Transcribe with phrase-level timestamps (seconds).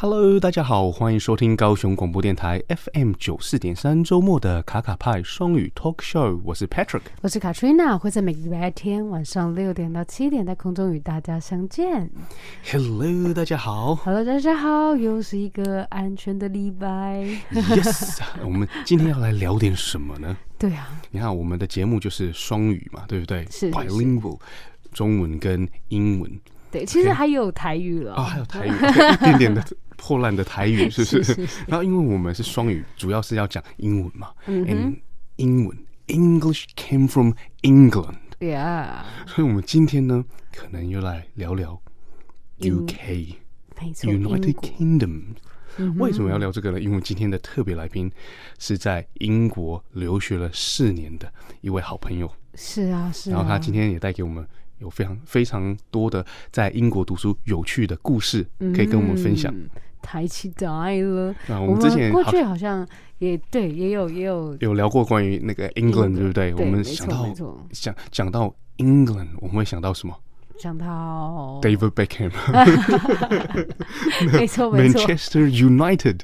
[0.00, 6.40] Hello，大家好，欢迎收听高雄广播电台 FM 九四点三周末的卡卡派双语 Talk Show。
[6.44, 12.08] 我是 Patrick，我是 Katrina，会在每个礼拜天晚上六点到七点在空中与大家相见。
[12.70, 13.96] Hello，大家好。
[13.96, 17.24] Hello，大家好，又是一个安全的礼拜。
[17.50, 20.36] Yes，我们今天要来聊点什么呢？
[20.56, 23.42] 对啊，你看我们的节目就是双语嘛，对不对？
[23.46, 24.38] 是，是，是 Bilingual，
[24.92, 26.40] 中文跟英文。
[26.70, 28.14] 对，其实还有台语了。
[28.14, 28.70] 啊、还有台语，
[29.22, 29.64] 一点点的。
[30.00, 31.24] 破烂的台语是不 是？
[31.24, 34.30] 是是是，然后因为我们是双语，主要是要讲英文嘛。
[34.46, 34.96] 嗯哼，
[35.36, 37.32] 英文，English came from
[37.62, 38.14] England。
[38.38, 39.02] Yeah。
[39.26, 41.82] 所以我们今天呢，可能又来聊聊
[42.60, 45.34] UK，United Kingdom。
[45.78, 46.80] 嗯、为什么要聊这个呢？
[46.80, 48.08] 因为今天的特别来宾
[48.60, 51.28] 是在英国留学了四年的
[51.60, 52.32] 一位好朋友。
[52.54, 53.34] 是啊，是啊。
[53.34, 54.46] 然后他今天也带给我们。
[54.78, 59.68] 有非常非常多的在英国读书有趣的故事可以跟我们分享，嗯、
[60.02, 61.34] 太期待了。
[61.48, 62.86] 啊，我们之前过去好像
[63.18, 66.54] 也对，也有也有有聊过关于那个 England，对不对？
[66.54, 67.26] 我们想到
[67.72, 70.14] 想讲到 England，我们会想到什么？
[70.58, 72.32] 想到 David Beckham，
[74.32, 76.18] 没错 没错，Manchester United，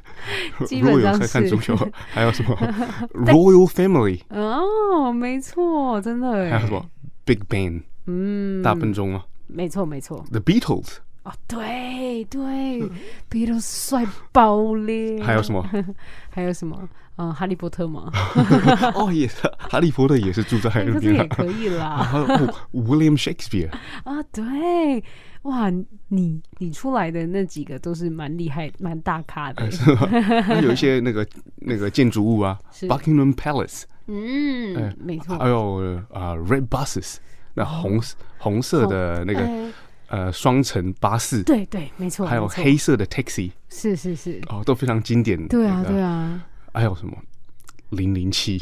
[0.67, 1.77] 基本上是看足球，
[2.11, 2.57] 还有什么
[3.15, 4.23] Royal Family？
[4.31, 6.51] 哦，没错，真的。
[6.51, 6.85] 还有什么
[7.25, 7.83] Big Ben？
[8.07, 9.25] 嗯，大笨钟吗？
[9.47, 10.25] 没错，没错。
[10.31, 12.41] The Beatles 啊，对对
[13.31, 15.23] ，Beatles 帅爆了。
[15.25, 15.67] 还有什么？
[16.31, 16.89] 还有什么？
[17.17, 18.11] 嗯，哈利波特吗？
[18.97, 22.03] 哦，也是，哈利波特也是住在那边，也可以啦。
[22.03, 22.27] 还有
[22.73, 23.71] William Shakespeare
[24.05, 25.03] 啊，对，
[25.43, 25.71] 哇，
[26.09, 29.91] 你你出来的那几个都是蛮厉害、蛮大咖的，是
[30.63, 31.25] 有一些那个
[31.57, 35.39] 那个建筑物啊，Buckingham Palace，嗯，没错。
[35.39, 37.19] 还有啊，Red Buses。
[37.55, 38.01] 那红
[38.39, 39.73] 红色的那个
[40.09, 42.27] 呃双层巴士，对对，没错。
[42.27, 45.49] 还有黑色的 taxi，是是是，哦，都非常经典。
[45.49, 46.45] 对啊对啊。
[46.73, 47.17] 还有什么
[47.91, 48.61] 零零七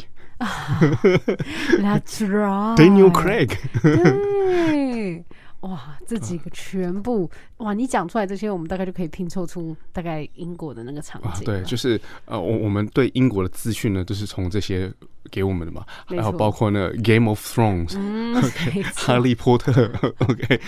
[1.79, 2.77] ？That's right。
[2.77, 3.57] Daniel Craig。
[3.81, 5.25] 对。
[5.61, 7.73] 哇，这几个全部哇！
[7.73, 11.29] 你讲出来这些，我们大概就可以拼凑出大概英国的那个场景。
[11.29, 14.91] 啊，对，就是呃，我我们对英国的资讯呢，就是从这些
[15.31, 15.85] 给我们的嘛。
[16.07, 20.59] 然后包括那个 Game of Thrones，嗯， OK，哈利波特，OK，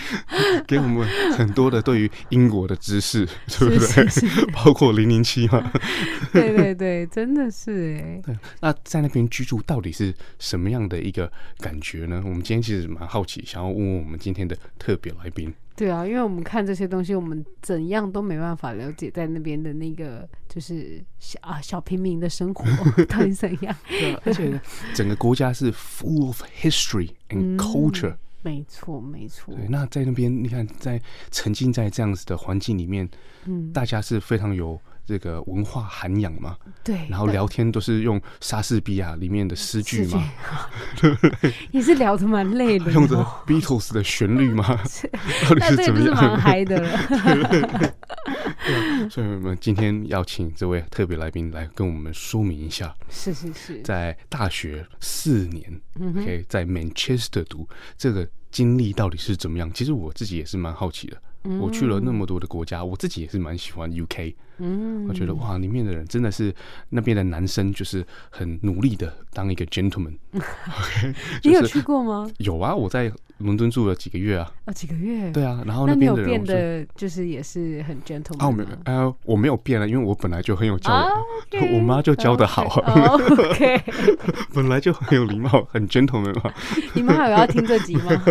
[0.66, 1.06] 给我们
[1.36, 3.26] 很多的对于英国的知识，
[3.58, 4.06] 对不对？
[4.52, 5.72] 包括零零七嘛。
[6.32, 8.20] 对对对，真的是哎。
[8.24, 12.22] 对，那在那边居住到底是什么样的一个感觉呢？
[12.24, 14.56] 我们今天其实蛮好奇，想要问问我们今天的。
[14.78, 22.64] 特别来宾，对啊，因为我们看这些东西，我们怎样都没办法了解在那边的那个就是小啊小平民的生活
[23.04, 23.76] 到底怎样。
[23.86, 24.58] 对啊，而且
[24.94, 29.54] 整个国家是 full of history and culture，嗯、没错没错。
[29.54, 31.00] 对，那在那边你看，在
[31.30, 33.06] 沉浸在这样子的环境里面，
[33.44, 34.80] 嗯，大家是非常有。
[35.06, 40.22] 这个文化涵养嘛，对，然后聊天都是用莎士比亚里面的诗句嘛，
[41.70, 44.66] 也是聊的蛮累的， 用着 Beatles 的旋律嘛，
[45.48, 46.14] 到底是怎么样？
[46.14, 47.94] 蛮嗨的了。
[49.08, 59.72] 所以我们今天邀请这位特别来宾来跟我们说明一下，是是是，在大学四年，OK，在 Manchester 读这个经历到底是怎么样？
[59.72, 61.16] 其实我自己也是蛮好奇的。
[61.60, 64.34] 我去了那么多的国家，我自己也是蛮喜欢 UK。
[64.58, 66.54] 嗯，我觉得哇，里面的人真的是
[66.88, 70.16] 那边的男生，就是很努力的当一个 gentleman。
[70.32, 71.14] OK，
[71.44, 72.30] 你有去过吗？
[72.38, 74.50] 有啊，我在伦敦住了几个月啊。
[74.64, 75.30] 啊，几个月？
[75.30, 78.38] 对啊，然后那边的人变得就是也是很 gentleman。
[78.38, 80.90] 啊，我没有，呃，我没有变了，因为我本来就很有教
[81.52, 82.64] 养，我妈就教的好。
[83.38, 83.82] OK，
[84.54, 86.52] 本来就很有礼貌，很 gentleman 嘛。
[86.94, 88.22] 你们还有要听这集吗？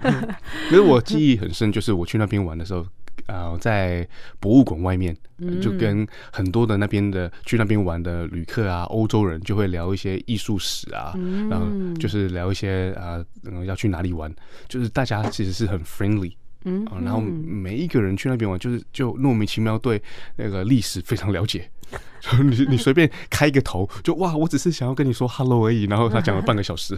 [0.00, 2.86] 可是我记忆很深，就是我去那边玩的时候。
[3.26, 4.06] 啊、呃，在
[4.40, 5.16] 博物馆外面，
[5.60, 11.66] 就跟很多的那边的去那边玩的旅客啊，欧洲人就会聊一些艺术史啊，嗯、然后
[11.98, 14.32] 就是聊一些啊、呃，要去哪里玩，
[14.68, 16.32] 就是大家其实是很 friendly，
[16.64, 20.00] 然后每一个人去那边玩，就是就莫名其妙对
[20.36, 21.68] 那个历史非常了解。
[22.42, 24.36] 你你随便开一个头，就哇！
[24.36, 26.96] 我只是想要跟你说 hello 而已，然后他讲了半个小时。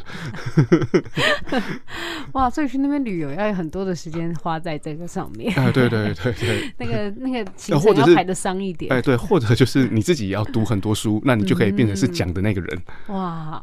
[2.32, 2.50] 哇！
[2.50, 5.54] 所以去那边旅游要有很多的时间花在这个上面。
[5.58, 8.92] 啊，对对对对，那个那个行程要排得商一点。
[8.92, 12.82] 哎，对，或者就是你自己要读很多书，那你就可以变成是讲的那个人。
[13.08, 13.62] 哇！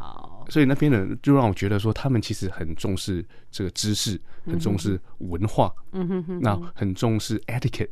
[0.50, 7.88] 所以那边的人就让我觉得说，他们其实很重视这个知识，很重视文化，嗯哼哼，那很重视 etiquette。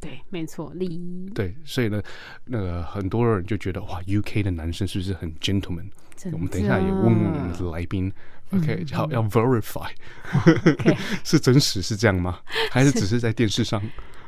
[0.00, 1.30] 对，没错，礼仪。
[1.34, 2.02] 对，所以呢，
[2.44, 5.88] 那个很多人就觉得哇，UK 的男生是不是很 gentleman？
[6.32, 8.12] 我们等一下也问问我们的来宾
[8.52, 12.40] ，OK，要要 verify，OK， 是真实是这样吗？
[12.70, 13.82] 还是只是在电视上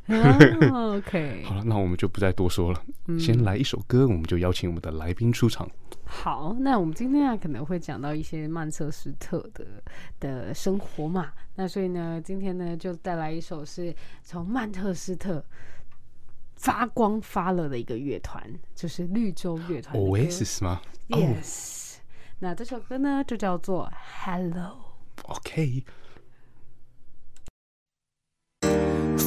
[0.07, 2.83] ？OK， 好了，那我们就不再多说了，
[3.19, 5.69] 先来一首歌，我们就邀请我们的来宾出场。
[6.11, 9.67] 好，那我们今天啊可能会讲到一些曼彻斯特的
[10.19, 15.45] 的生活嘛，那所以呢，今天呢就带来一首是从曼彻斯特
[16.57, 18.43] 发光发热的一个乐团，
[18.75, 22.03] 就是绿洲乐团 Oasis 吗？Yes，、oh.
[22.39, 23.93] 那这首歌呢就叫做
[24.25, 24.79] Hello。
[25.25, 25.85] OK，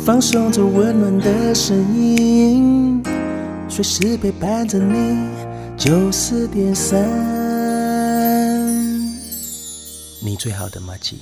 [0.04, 3.04] 放松着温暖的声音，
[3.70, 5.51] 随时陪伴着你。
[5.78, 7.02] 九四点三，
[10.24, 11.20] 你最好的马吉。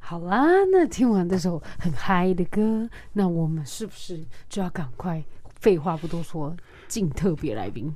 [0.00, 5.22] 好啦，那听完这首很嗨的歌，那我们是不是就要赶快？
[5.60, 6.56] 废话不多说，
[6.88, 7.94] 进特别来宾，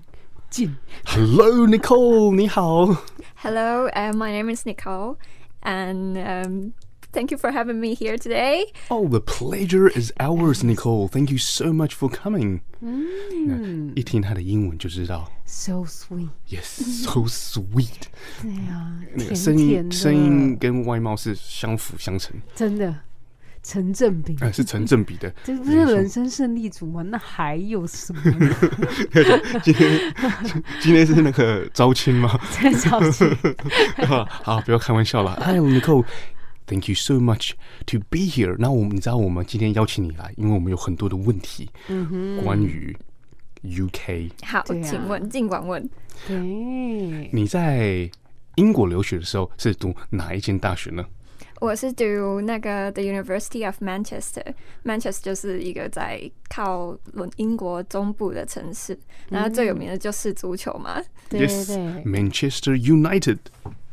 [0.51, 0.75] 进。
[1.07, 2.87] Hello, Nicole，你好。
[3.37, 5.17] Hello, uh, my name is Nicole,
[5.63, 6.73] and um.
[7.12, 8.74] Thank you for having me here today.
[8.90, 11.08] Oh, the pleasure is ours, Nicole.
[11.08, 12.60] Thank you so much for coming.
[12.82, 16.28] 嗯，一听他的英文就知道，so sweet.
[16.50, 18.10] Yes, so sweet.
[18.42, 22.94] 对呀，那个声音声音跟外貌是相辅相成，真的
[23.64, 24.36] 成正比。
[24.42, 25.34] 哎，是成正比的。
[25.46, 27.02] 这不是人生胜利组吗？
[27.02, 28.22] 那还有什么？
[29.64, 30.14] 今天
[30.82, 32.38] 今天是那个招亲吗？
[32.62, 33.26] 在招亲。
[34.06, 35.42] 好，好，不要开玩笑了。
[35.42, 36.04] Hi, Nicole.
[36.71, 37.55] Thank you so much
[37.87, 38.55] to be here。
[38.57, 42.97] 那我们你知道我们今天邀请你来，因为我们有很多的问题，嗯哼，关于
[43.65, 44.31] UK。
[44.45, 45.91] 好，请问，尽管问。
[46.29, 48.09] 对，你在
[48.55, 51.05] 英国留学的时候是读哪一间大学呢？
[51.61, 54.55] 我是读那个 The University of Manchester。
[54.85, 56.97] Manchester 就是一个在靠
[57.35, 58.97] 英国中部的城市，
[59.29, 61.03] 然后最有名的就是足球嘛。
[61.29, 61.49] 对对
[62.05, 63.39] ，Manchester United。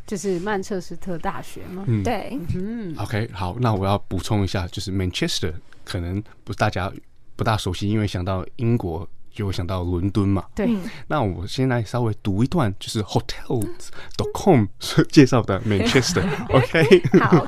[0.07, 1.85] 就是曼彻斯特大学吗？
[1.87, 2.39] 嗯，对。
[2.55, 6.93] 嗯，OK，好，那我要补充一下，就是 Manchester 可能不是大家
[7.37, 10.45] 不大熟悉，因为想到英国就会想到伦敦嘛。
[10.55, 10.77] 对。
[11.07, 14.67] 那我先来稍微读一段，就是 Hotels.com
[15.11, 17.03] 介绍的 Manchester。OK。
[17.21, 17.47] 好，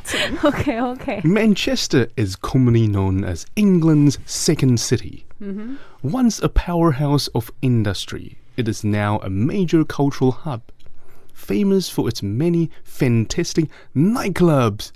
[0.48, 5.24] OK OK。Manchester is commonly known as England's second city.
[6.02, 10.60] Once a powerhouse of industry, it is now a major cultural hub.
[11.49, 14.91] Famous for its many fantastic nightclubs,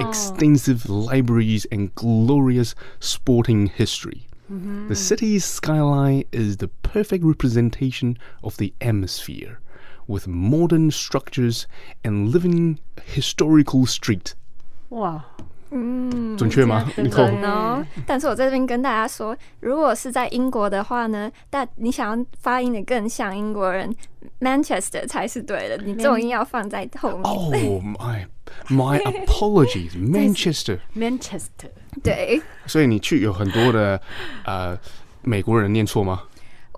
[0.00, 4.26] extensive libraries, and glorious sporting history.
[4.50, 4.88] Mm-hmm.
[4.88, 9.60] The city's skyline is the perfect representation of the atmosphere,
[10.08, 11.68] with modern structures
[12.02, 14.34] and living historical street.
[14.88, 15.24] 哇，
[15.70, 16.84] 嗯，准确吗？
[16.96, 17.84] 很准哦。
[18.06, 23.94] 但是我在这边跟大家说，如果是在英国的话呢，但你想要发音的更像英国人
[24.40, 25.76] ，Manchester 才是对的。
[25.84, 27.22] 你重音要放在后面。
[27.22, 28.26] Oh my
[28.68, 30.78] my apologies, Manchester.
[30.96, 31.70] Manchester。
[32.02, 32.42] 对。
[32.66, 34.00] 所以你去有很多的
[34.44, 34.76] 呃
[35.22, 36.22] 美国人念错吗？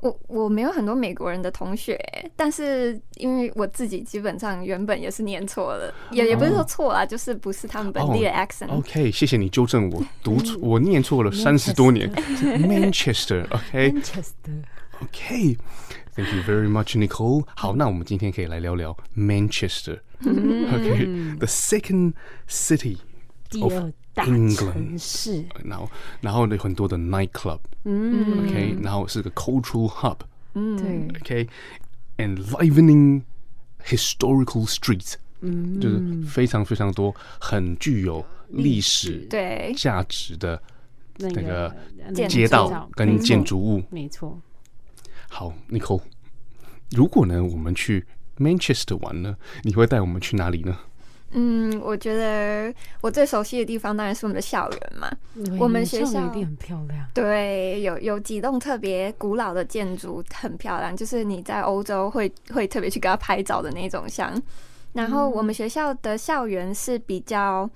[0.03, 1.97] 我我没有很多美国人的同学，
[2.35, 8.69] 但是因为我自己基本上原本也是念错了，也也不是说错啦，就是不是他们本地的 accent。
[8.69, 12.13] OK，谢谢你纠正我，读错我念错了三十多年。
[12.13, 13.93] Manchester，OK。
[13.93, 17.45] Manchester，OK，Thank you very much, Nicole。
[17.55, 20.01] 好，那我们今天可以来聊聊 Manchester。
[20.25, 22.15] OK，the second
[22.49, 22.97] city
[24.15, 25.47] England。
[25.65, 25.91] 然后，
[26.21, 27.61] 然后有很多的 nightclub。
[27.85, 30.19] 嗯，OK，然后是个 cultural hub，
[30.55, 31.47] 嗯，对
[32.17, 33.23] ，OK，enlivening
[33.85, 40.63] historical streets，嗯，就是非常非常多很具有历史对价值的
[41.19, 41.75] 那个
[42.29, 44.41] 街道跟建筑物，没错。
[45.29, 46.03] 好，Nicole，
[46.91, 50.79] 如果呢我们去 Manchester 玩呢，你会带我们去哪里呢？
[51.35, 55.11] 嗯，我觉得我最熟悉的地方当然是我们的校园嘛。
[55.59, 57.07] 我们学校一定很漂亮。
[57.15, 64.31] 对，有有几栋特别古老的建筑，很漂亮，就是你在欧洲会会特别去给他拍照的那种像。
[64.93, 67.69] 然后我们学校的校园是比较，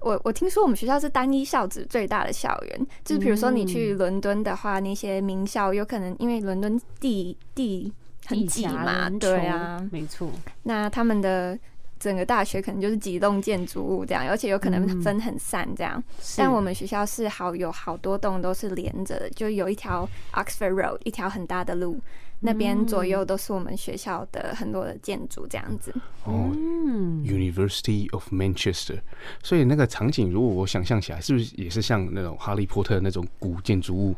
[0.00, 7.92] 我我听说我们学校是单一校址最大的校园，就是比如说你去伦敦的话，那些名校有可能因为伦敦地地
[8.26, 10.30] 很挤嘛，对啊，没错。
[10.62, 11.58] 那他们的。
[12.02, 15.94] 整个大学可能就是几栋建筑物这样，而且有可能分很散这样。
[15.96, 22.00] 嗯、但我们学校是好有好多栋都是连着的，就有一条 Oxford Road，一条很大的路。
[22.44, 25.94] 那边左右都是我们学校的很多的建筑这样子。
[26.24, 28.98] 哦、嗯，University of Manchester，
[29.44, 34.16] 所以那个场景，如果我想象起来，是不是也是像那种哈利波特那种古建筑物？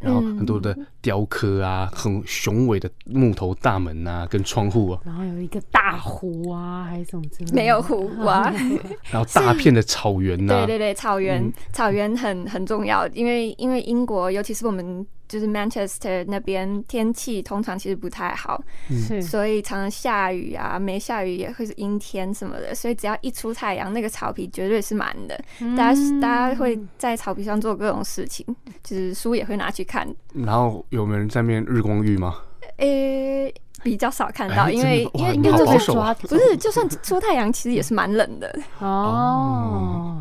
[0.00, 7.54] 然后很多的雕刻啊，很雄伟的木头大门啊，跟窗户啊，然后有一个大湖啊，还是什么之类的？
[7.54, 8.52] 没有湖啊，
[9.10, 10.66] 然后大片的草原呐、啊。
[10.66, 15.06] 对对对，草原，嗯、草原很很重要，因为因为英国，尤其是我们。
[15.28, 28.44] 就是 Manchester 那边天气通常其实不太好，是，所以常常下雨啊，没下雨也会是阴天什么的，所以只要一出太阳，那个草皮绝对是满的，嗯、大家大家会在草皮上做各种事情，
[28.82, 30.08] 就是书也会拿去看。
[30.32, 32.36] 然后有没有人在面日光浴吗？
[32.78, 38.58] 诶、欸，比较少看到，因为因为应该就是抓，不是，就算出太阳，其实也是蛮冷的。
[38.78, 40.16] 哦。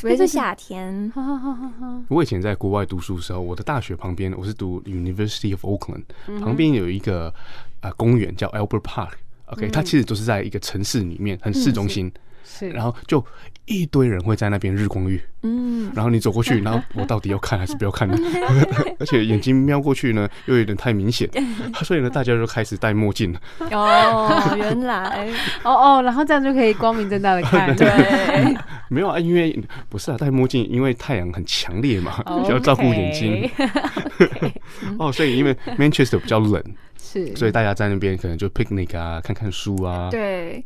[0.00, 1.12] 特别是夏天。
[2.08, 6.04] 我以前在国外读书的时候，我的大学旁边，我是读 University of Auckland，
[6.40, 7.32] 旁边有一个
[7.82, 12.10] 呃公园叫 Albert Park，OK，它其实都是在一个城市里面，很市中心。
[12.42, 13.22] 是，然后就
[13.70, 18.16] 一堆人会在那边日光浴，嗯，然后你走过去， 然后我到底要看还是不要看呢？
[18.98, 21.30] 而且眼睛瞄过去呢，又有点太明显，
[21.84, 23.32] 所以呢，大家就开始戴墨镜。
[23.32, 23.40] 了。
[23.70, 25.28] 哦，原来，
[25.62, 27.88] 哦哦，然后这样就可以光明正大的看，对，
[28.88, 29.56] 没有啊，因为
[29.88, 33.48] 不是啊，戴墨镜，因为太阳很强烈嘛，要照顾眼睛。
[34.98, 36.60] 哦，所以因为 Manchester 比较冷，
[37.00, 40.64] 是，所以大家在那边可能就 picnic 啊，看看书啊，对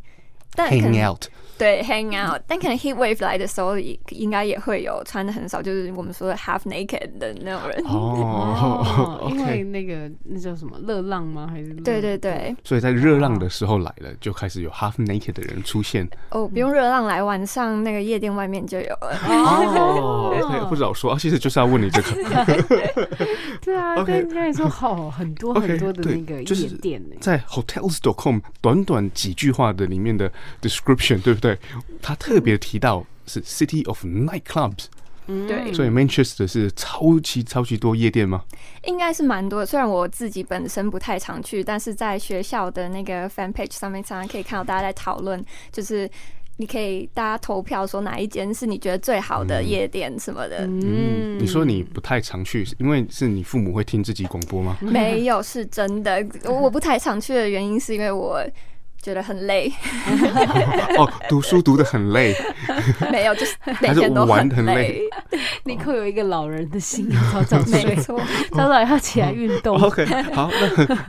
[0.55, 1.25] ，hang out。
[1.57, 7.81] 对，hang out，但可能 heat wave 来的时候，应该也会有穿的很少，就是我们说的 half naked 的那种人。
[7.85, 11.47] 哦，哦，因为那个那叫什么热浪吗？
[11.49, 11.73] 还是？
[11.75, 12.53] 对对对。
[12.63, 16.05] 所以在热浪的时候来了，就开始有 half naked 的人出现。
[16.31, 19.17] 哦，不用热浪来，晚上那个夜店外面就有了。
[19.29, 22.11] 哦，对，不早说啊，其实就是要问你这个。
[23.61, 30.29] 对啊，对，应该说好很多很多的那个夜店呢，在 hotels.com 短短几句话的里面的
[30.61, 31.44] description，对不对？
[31.45, 31.59] 对，
[32.01, 34.85] 他特别提到是 City of Nightclubs，
[35.27, 38.43] 对，所以 Manchester 是超级超级多夜店吗？
[38.85, 46.09] 应该是蛮多的，虽然我自己本身不太常去，但是在学校的那个 fan page 上面，常常可以看到大家在讨论，就是
[46.57, 50.65] 你可以大家投票说哪一间是你觉得最好的夜店什么的。
[50.65, 54.77] 嗯，嗯，你说你不太常去，因为是你父母会听自己广播吗？
[54.81, 58.43] 没有，是真的，我不太常去的原因是因为我。
[59.05, 59.71] 觉得很累
[60.97, 62.35] 哦，读书读的很累，
[63.11, 64.99] 没有，就是 每天都很累。
[65.63, 69.79] 尼克有一个老人的心，早早睡，早早要起来运动。
[69.79, 70.49] OK，好，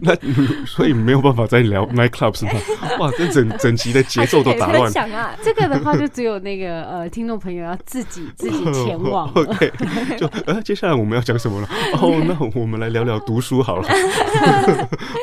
[0.02, 2.50] 那那所以没有办法再聊 night clubs 吗？
[2.98, 4.92] 哇，这整整集的节奏都打乱。
[4.92, 9.26] 想啊，这个的话就只有那个呃听众朋友要自己自己前往。
[9.32, 9.72] OK，
[10.18, 11.68] 就呃接下来我们要讲什么了？
[11.94, 13.88] 哦，那我们来聊聊读书好了。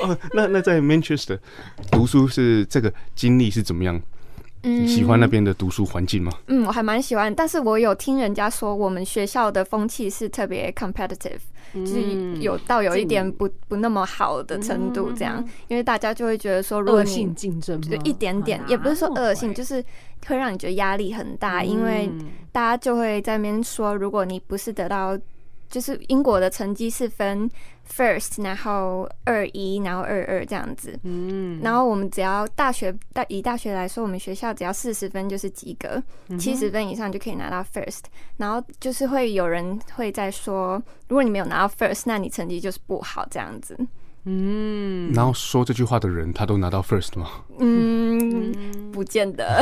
[0.01, 1.37] 哦，那那在 Manchester
[1.91, 2.62] 读书是。
[2.65, 4.01] 这个经历是怎么样？
[4.65, 6.31] 嗯，喜欢那边的读书环境吗？
[6.47, 11.39] 嗯，我还蛮喜欢，但是我有听人家说，我们学校的风气是特别 competitive，
[11.73, 19.83] 嗯，就是有到有一点不不那么好的程度，这样，嗯，因为大家就会觉得说，如果你恶性竞争，就一点点，也不是说恶性，就是
[20.27, 22.09] 会让你觉得压力很大，嗯，因为
[22.53, 25.19] 大家就会在那边说，如果你不是得到。
[25.69, 27.49] 就是英国的成绩是分
[27.89, 30.97] first，然后二一，然后二二这样子。
[31.03, 36.01] 嗯，然后我们只要大学大以大学来说，我们学校只要四十分就是及格，
[36.37, 38.03] 七十分以上就可以拿到 first。
[38.37, 43.77] 然后就是会有人会在说，如果你没有拿到 first，那你成绩就是不好这样子。
[44.25, 47.29] 嗯，然后说这句话的人，他都拿到 first 吗？
[47.59, 48.53] 嗯，
[48.89, 49.61] 不见得。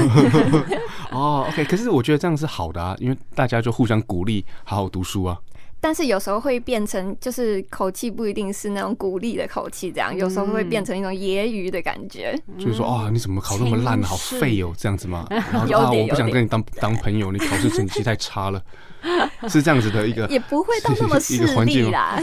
[1.09, 5.39] 哦，OK，可是我觉得这样是好的啊，因为大家就互相鼓励，好好读书啊。
[5.83, 12.39] 但是有时候会变成，就是口气不一定是那种鼓励的口气，这样有时候会变成一种揶揄的感觉。
[12.59, 15.25] 就是说啊，你怎么考那么烂，好废哦，这样子嘛？
[15.29, 18.63] 然后啊，我不想跟你当当朋友，你考试成绩太差了，
[19.49, 22.21] 是这样子的一个，也不会到那么势利啦。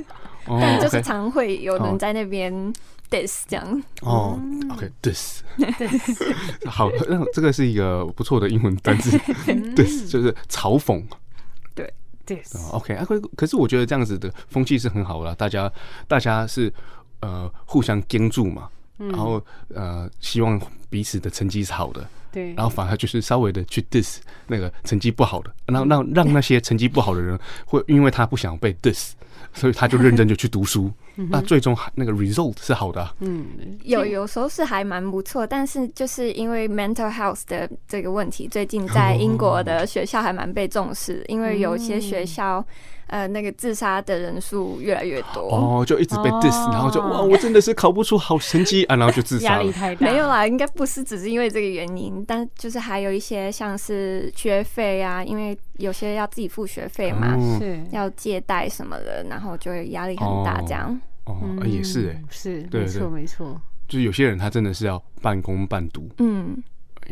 [0.46, 2.52] 但就是常会有人在那边
[3.10, 3.82] diss 这样。
[4.02, 4.38] 哦
[4.70, 5.40] ，OK，diss，
[6.68, 9.16] 好，那这个是一个不错的英文单词，
[9.74, 11.02] diss 就是嘲讽。
[12.72, 15.70] OK 啊，可可是我觉得这样子的风气是很好的，大家
[16.06, 16.72] 大家是
[17.20, 18.68] 呃互相盯住嘛，
[18.98, 19.42] 然后
[19.74, 29.12] 呃希望彼此的成绩是好的，对，然后反而就是稍微的去 diss 那个成绩不好的，然后让让那些成绩不好的人会因为他不想被 diss。
[29.54, 33.08] 所以他就认真就去读书，那最终那个 result 是好的。
[33.20, 33.46] 嗯，
[33.82, 42.64] 有有时候是还蛮不错，但是就是因为 mental health 的这个问题，最近在英国的学校还蛮被重视，因为有些学校
[43.06, 45.48] 呃那个自杀的人数越来越多。
[45.48, 49.62] 哦，就一直被 diss，、哦、然后就哇，我真的是考不出好成绩啊，然后就自杀了。
[49.62, 50.06] 压力太大。
[50.06, 60.88] 没有啦，应该不是只是因为这个原因，但就是还有一些像是学费啊，因为有些要自己付学费嘛，哦、是要借贷什么的，然后就会压力很大这样。
[61.24, 63.60] 哦，哦也是哎、欸，是，没错没错。
[63.88, 66.56] 就是有些人他真的是要半工半读，嗯，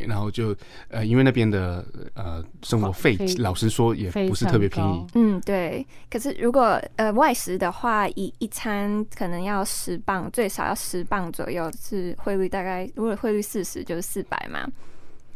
[0.06, 0.54] 然后就
[0.88, 1.84] 呃，因为那边的
[2.14, 5.06] 呃生活费，老实说也不是特别便宜。
[5.14, 5.86] 嗯，对。
[6.10, 14.66] 可是如果呃外食的话，一一餐可能要十磅，最少要十磅左右，是汇率大概如果汇率四十就是四百嘛，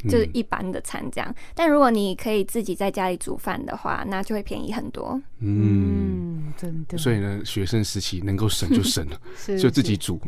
[0.05, 1.31] 就是一般的餐这样。
[1.31, 5.21] 嗯、但如果你可以自己在家里煮饭的话，那就会便宜很多。
[5.41, 6.99] 嗯，真的。
[6.99, 10.21] 所以呢，学生时期能够省就省了， 是就自己煮。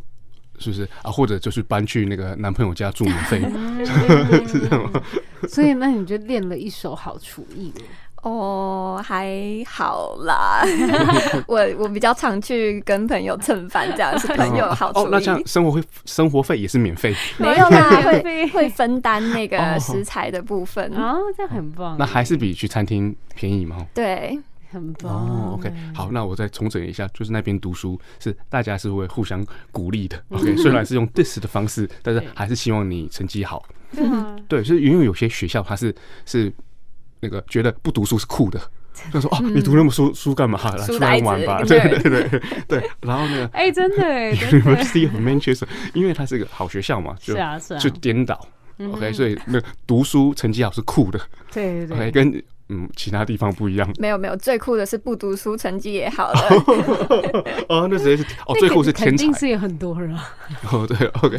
[0.63, 1.11] 是不是啊？
[1.11, 3.41] 或者就是搬去那个男朋友家住免费，
[4.49, 5.03] 是这样吗？
[5.49, 7.85] 所以那你就练了一手好厨艺了。
[8.23, 10.63] 哦，还好啦。
[11.49, 15.03] 我我比较常去跟朋友蹭饭，这样是朋友好厨艺。
[15.03, 17.13] 哦，那这样生活费生活费也是免费？
[17.39, 20.89] 没有啦，会会分担那个食材的部分。
[20.95, 21.97] 哦，这样很棒。
[21.99, 23.85] 那还是比去餐厅便宜吗？
[23.93, 24.39] 对。
[24.73, 33.65] 很棒哦，OK，好，那我再重整一下，就是那边读书是大家是会互相鼓励的， OK，虽然是用 diss 的方式，但是还是希望你成绩好。
[34.49, 36.51] 对，所以因为有些学校他是是
[37.21, 38.59] 那个觉得不读书是酷的，
[39.13, 40.59] 就说哦，你读那么书书干嘛？
[40.75, 42.29] 来出来玩吧，对对。
[42.29, 42.91] 对对。
[43.03, 44.03] 然后呢， 哎，真的
[44.37, 47.35] ，University of Manchester，因为它是个好学校嘛，就
[47.79, 48.49] 就颠倒
[48.79, 51.21] ，OK，所以那读书成绩好是酷的，
[51.53, 52.43] 对对对，跟。
[52.75, 53.87] 嗯，其他地方不一样。
[53.99, 56.41] 没有没有，最酷的是不读书成绩也好了。
[57.69, 59.11] 哦，那直接是 哦，最酷是天才。
[59.11, 60.17] 肯定是也很多人。
[60.71, 61.39] 哦，对， OK。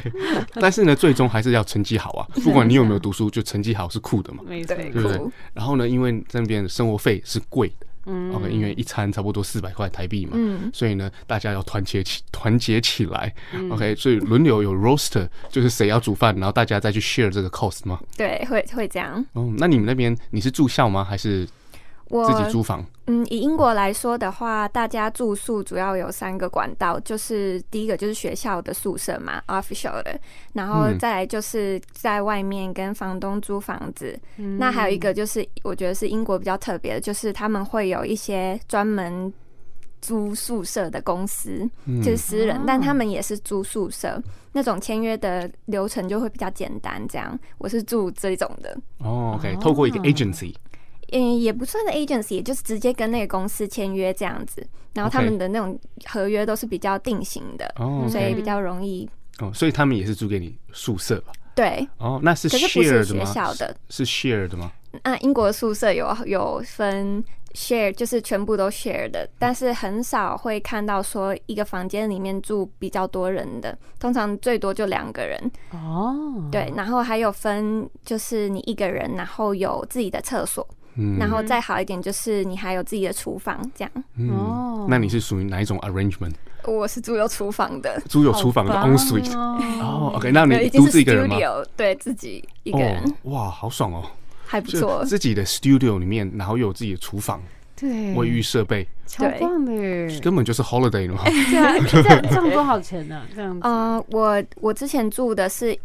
[0.61, 2.27] 但是呢，最终还是要成绩好啊！
[2.43, 4.43] 不管你有没有读书，就成绩好是酷的嘛。
[4.47, 5.19] 没错，对不对？
[5.53, 7.87] 然后呢，因为这边生活费是贵的。
[8.05, 13.33] 嗯，OK，因为一餐差不多四百块台币嘛，嗯，所以呢，大家要团结起团结起来
[13.69, 17.99] ，OK，所以轮流有 roaster，就是谁要煮饭，然后大家再去 share 这个 cost 吗？
[18.17, 19.25] 对，会会这样。
[19.33, 21.03] 哦，那你们那边你是住校吗？
[21.03, 21.47] 还是？
[22.27, 30.17] 自己租房，嗯，以英国来说的话，大家住宿主要有三个管道，就是第一个就是学校的宿舍嘛，official 的，
[30.53, 39.33] 然后再来就是在外面跟房东租房子，嗯、那还有一个就是我觉得是英国比较特别的，就是他们会有一些专门
[40.01, 44.17] 租宿舍的公司，嗯、就是私人，但他们也是租宿舍，
[44.53, 47.05] 那种签约的流程就会比较简单。
[47.09, 48.77] 这样，我是住这种的。
[48.99, 50.55] 哦，OK，透过一个 agency。
[51.13, 58.09] 嗯，也不算是 agency，也就是直接跟那个公司签约这样子，然后他们的那种合约都是比较定型的，Okay.
[58.09, 59.07] 所以比较容易。
[59.39, 61.31] 哦，所以他们也是租给你宿舍吧？
[61.55, 61.87] 对。
[61.97, 63.25] 哦，那是 share 的吗？
[63.25, 64.71] 学校的，是 share 的吗？
[65.03, 67.23] 那英国宿舍有有分
[67.53, 75.51] share，就是全部都 share 的，但是很少会看到说一个房间里面住比较多人的，通常最多就两个人。
[75.71, 76.47] 哦。
[76.51, 80.67] 对，然后还有分，就是你一个人，然后有自己的厕所。
[80.95, 83.91] 嗯，然后再好一点就是你还有自己的厨房这样。
[84.29, 86.33] 哦，那你是属于哪一种 arrangement？
[86.65, 89.35] 我是租有厨房的，租有厨房的 on suite。
[89.37, 91.37] 哦，OK，那你独自一个人吗？
[91.75, 93.03] 对，自己一个人。
[93.23, 94.01] 哇，好爽哦，
[94.45, 95.03] 还不错。
[95.03, 97.41] 自己的 studio 里面，然后又有自己的厨房，
[97.75, 101.21] 对，卫浴设备，超棒的，根本就是 holiday 嘛。
[101.27, 103.21] 对啊， 这样这样多少钱呢？
[103.35, 105.77] 这样啊，我我之前住的是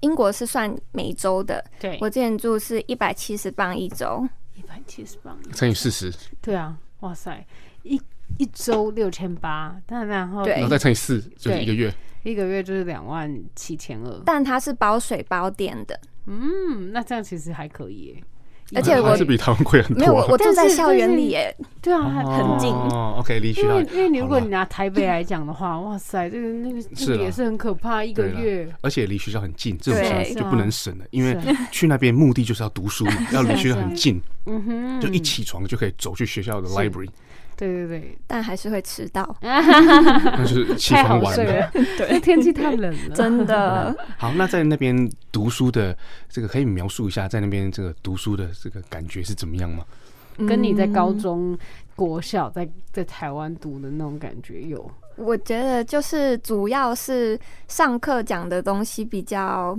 [0.00, 4.28] 英国是算每周的，对，我之前住是一百七十磅一周。
[4.56, 5.38] 一百七十磅。
[5.52, 7.46] 乘以四十，对啊，哇塞，
[7.82, 8.00] 一
[8.38, 18.24] 一周六千八，但然后对，然后再乘以四，就是一个月，一个月就是两万七千二，但它是包水包电的，嗯，那这样其实还可以耶，
[18.74, 22.70] 而且我是比台湾贵很多，没有，我住在校园里耶，对啊，很近。
[22.72, 31.36] 哦，OK，离学校，因为因为你如果你拿台北来讲的话，哇塞，这个那个这个也是很可怕，一个月，而且离学校很近，这种钱就不能省了，因为
[31.70, 34.20] 去那边目的就是要读书嘛， 要离学校很近。
[34.48, 37.08] 嗯哼，就一起床就可以走去学校的 library。
[37.56, 39.34] 对对对，但还是会迟到。
[39.40, 41.70] 那就是起床晚了。
[41.96, 43.96] 对，天气太冷了，真的。
[44.18, 45.96] 好，那在那边读书的
[46.28, 49.84] 这个，可以描述一下在那边这个读书的这个感觉是怎么样吗？
[50.46, 51.58] 跟你在高中、
[51.94, 54.90] 国小在在台湾读的那种感觉有？
[55.16, 59.78] 我觉得就是主要是上课讲的东西比较。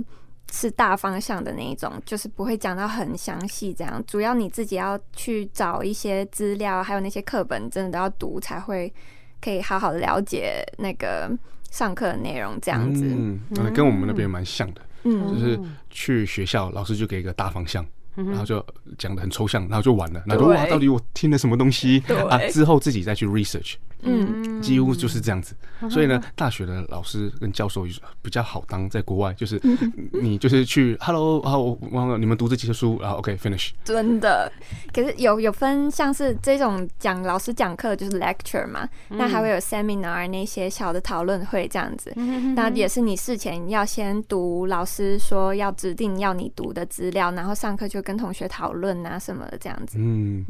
[0.52, 4.02] 是大方向的那一种，就是不会讲到很详细这样。
[4.06, 8.92] 主要你自己要去找一些资料，还有那些课本，真的都要读才会
[9.40, 11.30] 可以好好的了解那个
[11.70, 13.04] 上课的内容这样子。
[13.04, 13.40] 嗯，
[13.74, 14.80] 跟我们那边蛮像的。
[15.04, 17.84] 嗯，就是去学校，老师就给一个大方向，
[18.26, 18.64] 然后就
[18.98, 22.38] 讲的很抽象，然后就完了，然后就哇，到底我听了什么东西啊？
[22.50, 25.54] 之后自己再去 research，嗯，几乎就是这样子。
[25.88, 27.86] 所以呢，大学的老师跟教授
[28.20, 29.60] 比较好当，在国外就是
[30.20, 33.70] 你就是去 hello，然后忘了你们读这几本书，然后 OK finish。
[33.84, 34.50] 真的，
[34.92, 42.12] 可是有有分像是这种讲老师讲课就是 lecture 嘛，那还会有 seminar 那些小的讨论会这样子，
[42.56, 49.98] 那也是你事前要先读老师说要指定要你读的资料，然后上课就跟同学讨论啊什么的这样子。
[50.00, 50.42] 嗯，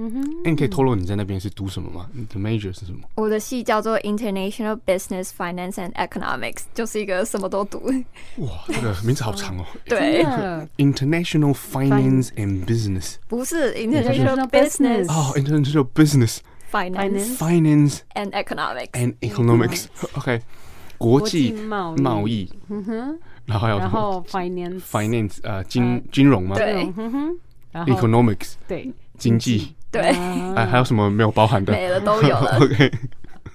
[0.45, 2.09] 那你可以透露你在那边是读什么吗？
[2.13, 3.01] 你的 major 是什么？
[3.17, 7.81] 我的系叫做 International Business Finance and Economics，就是一个什么都读。
[8.37, 9.65] 哇，这个名字好长哦。
[9.87, 10.25] 对
[10.77, 16.39] ，International Finance and Business 不是 International Business 哦，International Business
[16.71, 19.87] Finance Finance and Economics and Economics。
[20.13, 20.43] OK，
[20.97, 22.49] 国际贸贸易。
[22.69, 26.55] 嗯哼，然后还有然后 Finance Finance 呃金金融吗？
[26.55, 27.39] 对，嗯哼，
[27.87, 29.75] 然后 Economics 对经济。
[29.91, 31.73] 对，哎，还有什么没有包含的？
[31.73, 32.59] 没了，都有了。
[32.61, 32.93] OK，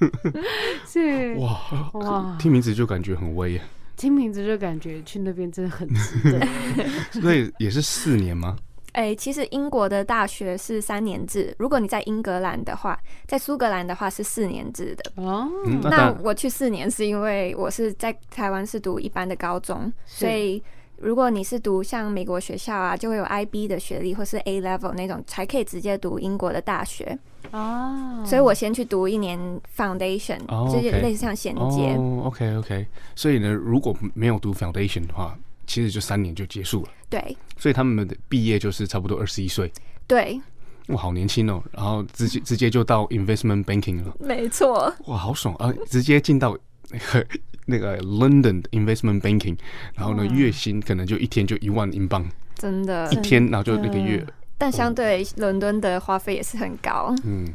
[0.87, 3.59] 是哇哇，听名字就感觉很威。
[3.95, 6.47] 听名字就感觉去那边真的很值得。
[7.21, 8.57] 所以也是四年吗？
[8.93, 15.23] 哎、欸，其实英国的大学是三年制，如果你在英格兰的话，在苏格兰的话是四年制的。
[15.23, 15.47] 哦，
[15.83, 20.61] 那我去四年是因为我是在台湾是读一般的高中，所以
[21.03, 27.17] 如果你是读像美国学校啊，就会有 IB 的学历或是 A Level 那种，才可以直接读英国的大学。
[27.51, 29.37] 哦，所以我先去读一年
[29.75, 31.93] Foundation，、哦、就是类似像衔接。
[31.95, 35.37] 哦，OK OK，所以呢，如果没有读 Foundation 的话，
[35.67, 36.89] 其实就三年就结束了。
[37.09, 39.69] 对，所以他们的毕业就是差不多二十一岁。
[40.07, 40.39] 对，
[40.87, 41.61] 哇，好年轻哦！
[41.71, 44.15] 然后直接直接就到 Investment Banking 了。
[44.19, 44.91] 没错。
[45.07, 45.71] 哇，好爽啊！
[45.85, 46.57] 直接进到
[46.89, 47.27] 那个
[47.65, 49.57] 那个 London Investment Banking，
[49.95, 52.25] 然后呢，月薪可能就一天就一万英镑。
[52.55, 53.11] 真的。
[53.11, 54.25] 一天，然后就那个月。
[54.57, 57.13] 但相对伦敦的花费也是很高。
[57.23, 57.47] 嗯，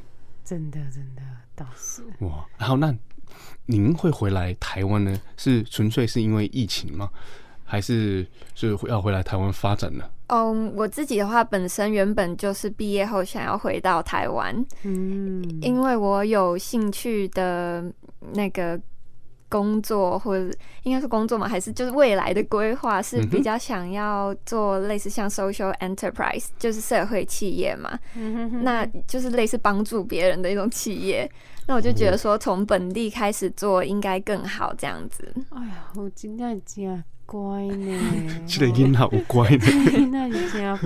[0.44, 1.22] 真的真的
[1.54, 2.02] 倒是。
[2.20, 2.94] 哇，然后那
[3.66, 5.18] 您会回来台湾呢？
[5.36, 7.08] 是纯粹是因为疫情吗？
[7.64, 10.04] 还是是要回来台湾发展呢？
[10.28, 17.84] 嗯，um, 我自己的话，本身原本就是毕业后想要回到台湾，嗯，因为我有兴趣的
[18.32, 18.80] 那个
[19.48, 31.30] 工作，或者应该是工作嘛，还是就是未来的规划是比较想要做类似像 social enterprise，就是社会企业嘛，嗯、那就是类似帮助别人的一种企业。
[31.66, 35.32] 那我就觉得说，从本地开始做应该更好，这样子。
[35.50, 37.02] 哎呀，我今天讲。
[37.30, 37.40] 乖
[37.76, 38.00] 呢，
[38.48, 39.66] 这个音好乖呢。
[40.10, 40.78] 那你这样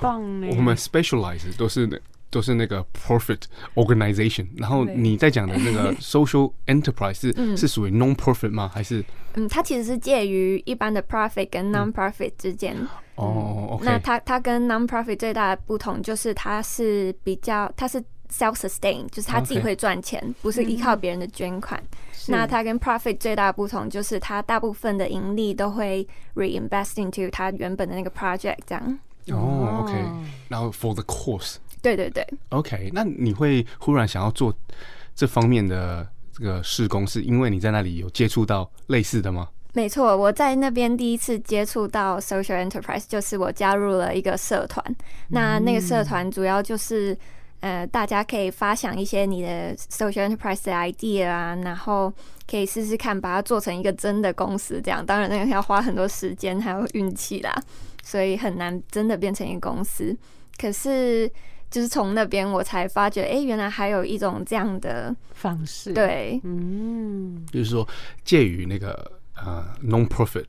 [0.00, 0.46] 棒呢。
[0.50, 1.88] 我们 specialize 都是
[2.31, 3.41] 都是那个 profit
[3.75, 8.69] organization，然后你在讲的那个 social enterprise 是、嗯、是属于 non-profit 吗？
[8.73, 9.03] 还是？
[9.35, 12.75] 嗯，它其实是介于一般的 profit 跟 non-profit 之间。
[13.15, 20.33] 哦、嗯，那它它跟 non-profit 最大的不同就是它是比较它是 self-sustain，就是它自己会赚钱，Okay.
[20.41, 21.81] 不是依靠别人的捐款。
[22.27, 28.99] 那它跟 profit 最大的不同就是，它大部分的盈利都会 reinvest into 它原本的那个 project 这样。
[29.29, 29.93] 哦、oh,，OK，
[30.49, 31.55] 然后 for the course。
[31.82, 32.26] 对对对。
[32.48, 34.54] OK，那你会忽然想要做
[35.14, 39.48] 这方面的这个事工，是因为你在那里有接触到类似的吗？
[39.74, 44.82] 没错，我在那边第一次接触到 social enterprise，就是我加入了一个社团。
[45.28, 47.14] 那那个社团主要就是。
[47.62, 52.12] 呃，大家可以发想一些你的 social enterprise 的 idea 啊，然后
[52.50, 54.80] 可以试试看把它做成一个真的公司。
[54.82, 57.54] 这样，当然那个要花很多时间还有运气啦，
[58.02, 60.12] 所以很难真的变成一个公司。
[60.58, 61.30] 可是，
[61.72, 65.92] 就是从那边我才发觉，哎、欸，原来还有一种这样的方式。
[65.92, 67.88] 对，嗯，就是说
[68.24, 70.44] 介于那个呃 non-profit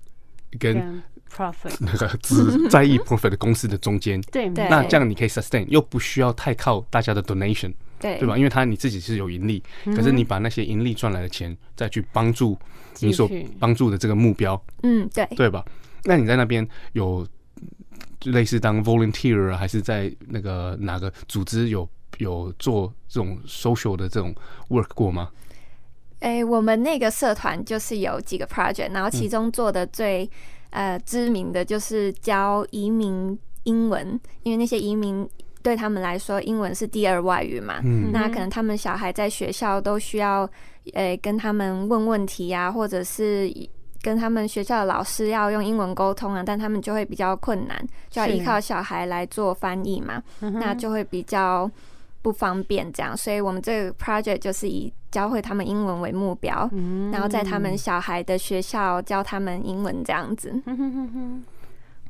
[0.59, 1.01] 跟
[1.33, 8.37] profit 那个只在意 profit 的公司的中间， 对，那这样你可以 sustain，又不需要太靠大家的 donation，对，对吧？
[8.37, 12.57] 因为他你自己是有盈利，可是你把那些盈利赚来的钱再去帮助
[12.99, 15.63] 你所帮助的这个目标，嗯，对，对吧？
[16.03, 17.25] 那你在那边有
[18.23, 24.33] 类似当 volunteer 还是在那个哪个组织有有做这种 social 的这种
[24.69, 25.29] work 过吗？
[26.19, 30.23] 哎，我们那个社团就是有几个 project，然后其中做的最、
[30.69, 35.27] 嗯、呃知名的就是教移民英文，因为那些移民
[35.61, 40.49] 对他们来说英文是第二外语嘛，嗯、那可能他们小孩在学校都需要
[40.93, 43.51] 呃跟他们问问题啊，或者是
[44.03, 51.71] 跟他们学校的老师要用英文沟通啊，但他们就会比较困难，就要依靠小孩来做翻译嘛，那就会比较
[52.21, 60.53] 不方便这样，所以我们这个 project 就是以教会他们英文为目标，嗯、然后在他们小孩的学校教他们英文这样子。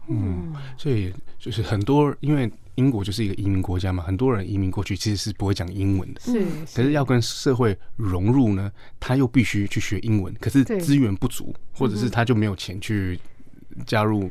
[0.08, 6.22] 嗯，所以就是很多，因为英国就是一个移民国家嘛，很多人移民过去其实是不会讲英文的。
[6.22, 13.20] 是，可是要跟社会融入呢，他又必须去学英文，可是资源不足，或者是他就没有钱去。
[13.88, 14.30] 加入，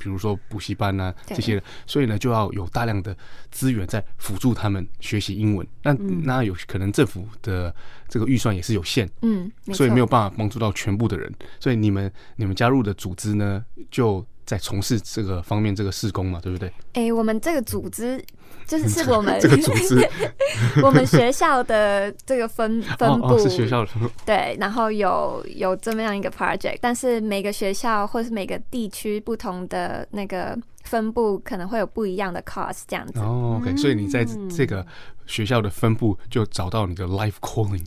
[0.00, 3.16] 比如说补习班啊这些的，所以呢就要有大量的
[3.52, 5.64] 资源在辅助他们学习英文。
[5.84, 7.72] 那、嗯、那有可能政府的
[8.08, 11.32] 这个预算也是有限，嗯，所以没有办法帮助到全部的人。
[11.60, 16.68] 所以你们你们加入的组织呢，就在从事这个方面这个事工嘛，对不对？
[16.94, 18.22] 哎、欸，我们这个组织。
[18.66, 20.08] 就是是我们这个组织，
[20.84, 23.90] 我们学校的这个分 分布、哦哦、是学校的
[24.24, 33.18] 对，然后有有这么样一个 project，但是每个学校或是每个地区不同的那个分布可能会有不一样的 cost 这样子。
[33.18, 34.86] 哦，OK，所以你在这个
[35.26, 37.84] 学校的分部就找到你的 life calling。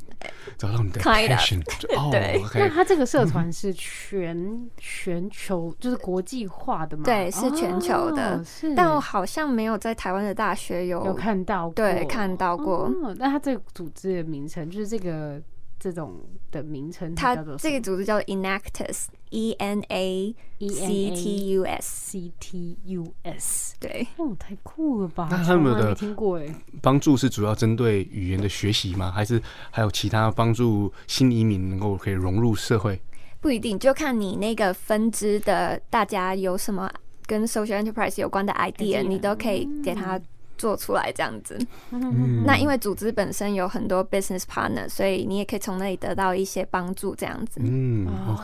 [0.57, 1.61] 找到你的 passion，
[2.11, 2.41] 对。
[2.55, 7.03] 那他这个社团是全全球，就是国际化的嘛？
[7.03, 8.43] 对，是全球的。
[8.75, 12.89] 但我好像没有在台湾的大学有有看到过，对，看到过。
[13.17, 15.41] 那他这个组织的名称就是这个。
[15.83, 16.17] 这种
[16.49, 23.75] 的名称，它这个组织叫做 Enactus，E N A C T U S C T U S。
[23.81, 25.27] 对，哦，太酷了吧！
[25.29, 26.45] 那他们的听过哎，
[26.81, 29.11] 帮助是主要针对语言的学习吗？
[29.11, 29.41] 还是
[29.71, 32.97] 还有其他帮助新移民能够可以融入社会？
[33.41, 36.89] 不一定，就看你那个分支的大家有什么
[37.25, 40.17] 跟 social enterprise 有关的 idea，你都可以给他。
[40.57, 41.57] 做出来这样子，
[41.91, 47.59] 嗯、那因为组织本身有很多 business partner，所以你也可以从那里得到一些帮助，这样子。
[47.63, 48.43] 嗯，OK，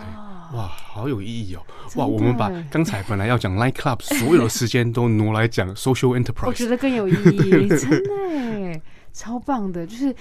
[0.57, 1.61] 哇，好有意义哦！
[1.95, 8.81] 哇，我们把刚才本来要讲 Light Club 所有的时间都挪来讲 social enterprise，我觉得更有意义，真的，
[9.13, 9.85] 超棒的。
[9.85, 10.15] 就是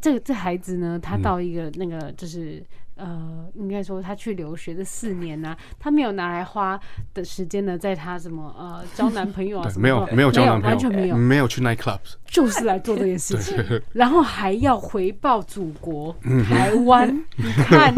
[0.00, 2.64] 这个这孩子呢，他到一个那个就是。
[2.96, 6.78] 呃，应该说他去留学的四年呢、啊，他没有拿来花
[7.12, 13.56] 的时间呢，在他什么呃交男朋友啊什么，没有没有交男朋友，完全没有，没有去 night clubs，就是来做这件事情，
[13.92, 16.14] 然后还要回报祖国
[16.48, 17.12] 台湾。
[17.36, 17.92] 你看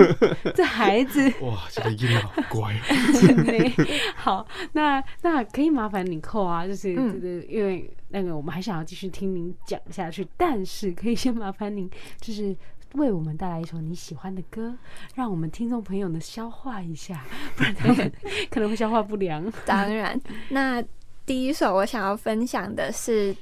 [0.54, 2.74] 这孩子， 哇，这个音好乖，
[3.20, 3.84] 真的
[4.16, 4.46] 好。
[4.72, 12.56] 那那可以麻烦你扣啊，就是就是因为那个我们还想要继续听您讲下去，但是可以先麻烦您就是。
[12.94, 14.74] 为我们带来一首你喜欢的歌，
[15.14, 17.24] 让我们听众朋友呢消化一下，
[17.56, 18.10] 不然他们
[18.50, 19.52] 可能会消化不良。
[19.66, 20.18] 当然，
[20.50, 20.82] 那
[21.26, 23.34] 第一首我想要分享的是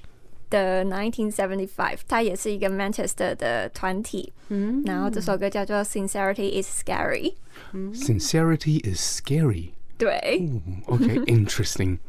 [0.50, 4.32] The 1975，它也是一个 Manchester 的团体。
[4.48, 7.34] 嗯，然后这首歌叫做 Sincerity is Scary。
[7.72, 9.70] 嗯，Sincerity is Scary。
[9.96, 10.48] 对。
[10.86, 11.98] OK，Interesting。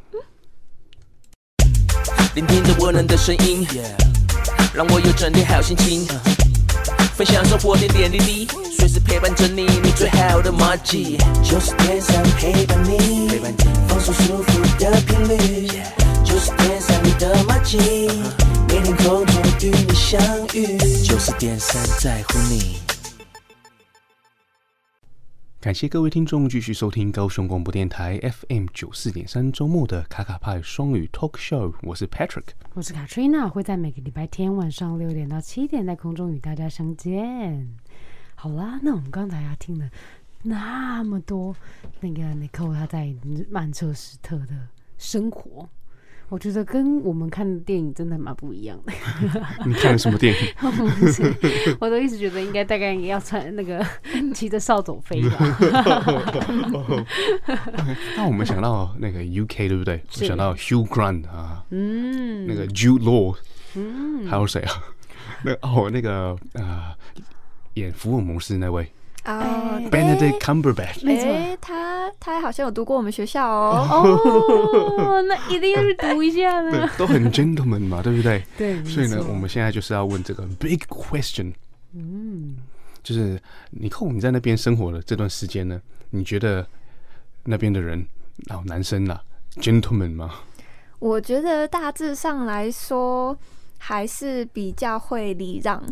[2.36, 3.66] 聆听着温暖的声音，
[4.74, 6.06] 让我有整天好心情。
[7.16, 11.18] 分享生活点点滴滴，随时陪伴着你，你最好的马吉。
[11.44, 15.70] 九十点三陪伴你，陪伴你，放松舒服的频率。
[16.24, 17.78] 九十点三你的马吉，
[18.68, 20.22] 每天空中与你相
[20.54, 20.78] 遇。
[21.04, 22.95] 就是电三在乎你。
[25.66, 37.68] 感谢各位听众继续收听高雄广播电台 FM 九四点三周末的卡卡派双语 Talk Show，我是 Patrick，我是 Katrina，会在每个礼拜天晚上六点到七点在空中与大家相见。
[38.36, 39.90] 好啦，那我们刚才要听了
[40.44, 41.56] 那么多
[42.00, 43.12] 那个 Nicole 他在
[43.50, 44.68] 曼彻斯特的
[45.00, 45.68] 生活。
[46.30, 48.92] 我觉得跟我们看的电影真的蛮不一样的。
[49.66, 51.76] 你看了什么电影？
[51.80, 53.86] 我都一直觉得应该大概也要穿那个
[54.34, 55.38] 骑着扫帚飞吧。
[58.18, 60.02] 那我们想到那个 UK 对不对？
[60.20, 63.36] 我想到 Hugh Grant 啊，嗯，那个 Jude Law，
[63.76, 64.72] 嗯，还有谁啊？
[65.44, 66.92] 那哦，那个呃，
[67.76, 68.92] 演福尔摩斯那位。
[69.26, 74.20] 哦、oh，Benedict Cumberbatch，哎、欸，他他好像有读过我们学校 哦。
[74.98, 76.88] 哦，那一定要去读一下呢。
[76.96, 78.44] 对，都很 gentleman 嘛， 对不对？
[78.58, 78.84] 对。
[78.86, 81.54] 所以呢，我们现在就是要问这个 big question。
[81.94, 82.56] 嗯，
[83.02, 86.66] 就是你扣你在那边生活的这段时间呢，你觉得
[87.44, 88.06] 那边的人，
[88.48, 89.20] 然后男生啊
[89.56, 90.30] ，gentleman 吗？
[91.00, 93.38] 我觉得大致上来说
[93.80, 95.84] 还是比较会礼让，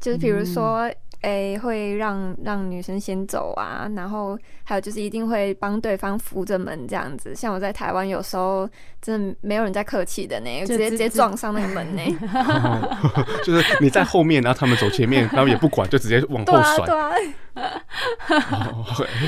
[0.00, 0.88] 就是比如说。
[0.88, 7.34] 嗯诶、欸，会让让女生先走啊，然后还有就是一定会帮对方扶着门这样子。
[7.34, 8.70] 像我在台湾，有时候
[9.02, 12.02] 真的没有人在客气的呢，直接直接撞上那个门呢。
[12.32, 16.86] 哦、就是你在后面，然后他们走前面，然后也不管，就直接往后甩。
[16.86, 17.10] 对啊，
[17.56, 17.84] 对啊。
[18.52, 18.84] 哦、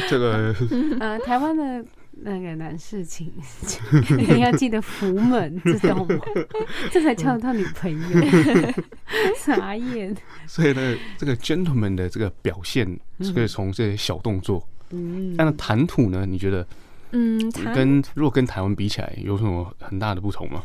[0.09, 0.55] 这个，
[1.01, 1.85] 呃，台湾的。
[2.23, 3.33] 那个男士，请
[4.17, 6.19] 你要记得扶门，知道吗？
[6.91, 8.73] 这才叫他女朋友。
[9.37, 10.15] 傻眼。
[10.47, 14.67] 所以呢，这个 gentleman 的这个表现，是可以从这些小动作。
[14.91, 15.35] 嗯。
[15.37, 16.27] 但是谈吐呢？
[16.27, 16.67] 你觉得
[17.13, 20.63] 嗯，台跟如果跟台湾比起来，有什么很大的不同吗？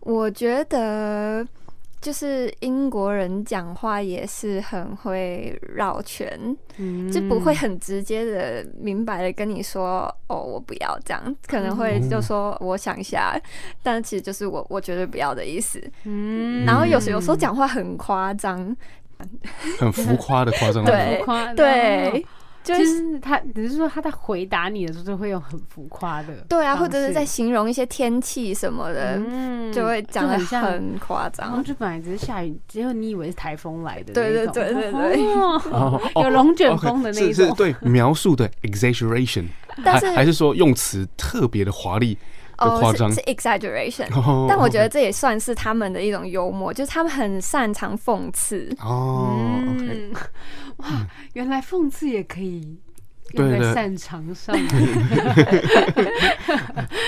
[0.00, 1.46] 我觉得
[2.00, 6.28] 就是英国人讲话也是很会绕圈，
[6.78, 7.10] 嗯。
[7.12, 13.38] 就不会很直接的、明白的跟你说哦，我不要这样，可能会就说我想一下，
[13.82, 15.78] 但其实就是我我绝对不要的意思。
[16.04, 16.64] 嗯。
[16.64, 18.74] 然后有时有时候讲话很夸张，
[19.78, 22.24] 很浮夸的夸张，对浮夸对，
[22.62, 31.62] 就就是是他，只是说他在回答你的时候，就会用很浮夸的，对啊，或者是在形容一些天气什么的，嗯就会讲的很夸张。
[31.64, 39.46] 就本来只是下雨，结果你以为是台风来的对对，对对对哦哦有龙卷风的那 OK，是对描述的 exaggeration，
[39.84, 42.20] 但是还还是说用词特别的华丽的
[42.60, 43.10] 哦夸，张。
[43.10, 48.72] 是是 exaggeration，哦但我觉得这也算是他们的一种幽默，就是他们很擅长讽刺。
[48.80, 49.36] 哦
[50.76, 52.78] 哇，原来讽刺也可以
[53.36, 54.56] 在擅长上，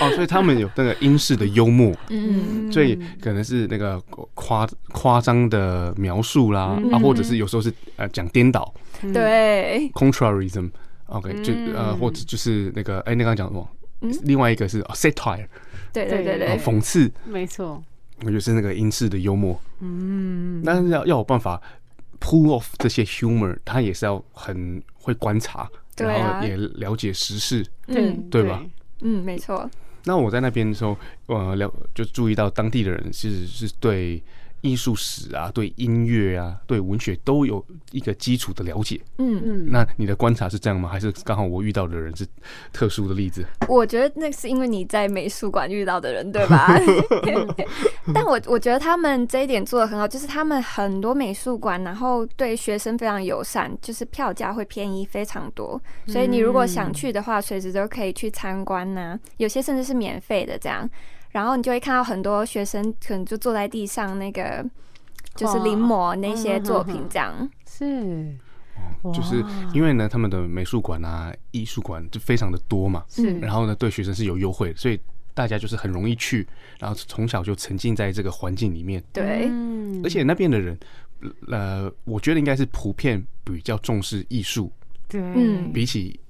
[0.01, 4.01] 哦，所以他们有那个英式的幽默，嗯，所以可能是那个
[4.35, 6.93] 夸夸张的描述啦，嗯。
[6.93, 8.73] 啊，或者是有时候是呃讲颠倒。
[9.13, 11.99] 对，contrarism，OK，就呃嗯。
[11.99, 13.67] 或者就是那个哎，那刚刚讲什么
[14.03, 14.13] 嗯？
[14.25, 15.47] 另外一个是哦 satire，
[15.93, 16.59] 对对对对。
[16.59, 17.83] 讽刺，没错，
[18.21, 21.61] 我觉得是那个英式的幽默，嗯，但是要要有办法
[22.21, 25.71] pull off 这些 humor，他也是要很会观察，啊。
[25.97, 27.65] 然后也了解时事。
[27.87, 28.29] 对嗯。
[28.31, 28.63] 对吧？
[29.01, 29.69] 嗯，没错，
[30.05, 34.23] 那我在那边的时候，呃，了就注意到当地的人其实是对
[34.63, 38.99] 艺术史啊、对音乐啊、对文学都有一个基础的了解。
[39.19, 40.89] 嗯，嗯，那你的观察是这样吗？
[40.89, 42.27] 还是刚好我遇到的人是
[42.73, 43.45] 特殊的例子？
[43.69, 46.69] 我觉得那是因为你在美术馆遇到的人，对吧？
[48.15, 60.89] 但我我觉得他们这一点做的很好，就是他们很多美术馆，然后对学生非常友善，就是票价会便宜非常多，所以你如果想去的话，随时都可以去参观呐、有些甚至是免费的这样。
[61.33, 64.65] 然后你就会看到很多学生可能就坐在地上，那个
[65.35, 67.51] 就是临摹那些作品这样。
[67.67, 68.37] 是，
[69.03, 69.13] 哇。
[69.13, 75.01] 就是因为呢，他们的美术馆啊、艺术馆就非常的多嘛，是，然后呢，对学生是有优惠，所以
[75.35, 76.47] 大家就是很容易去，
[76.79, 79.03] 然后从小就沉浸在这个环境里面。
[79.13, 80.01] 对，嗯。
[80.05, 80.79] 而且那边的人，
[81.49, 84.71] 呃，我觉得应该是普遍比较重视艺术，
[85.09, 85.73] 对，嗯。
[85.73, 86.21] 比起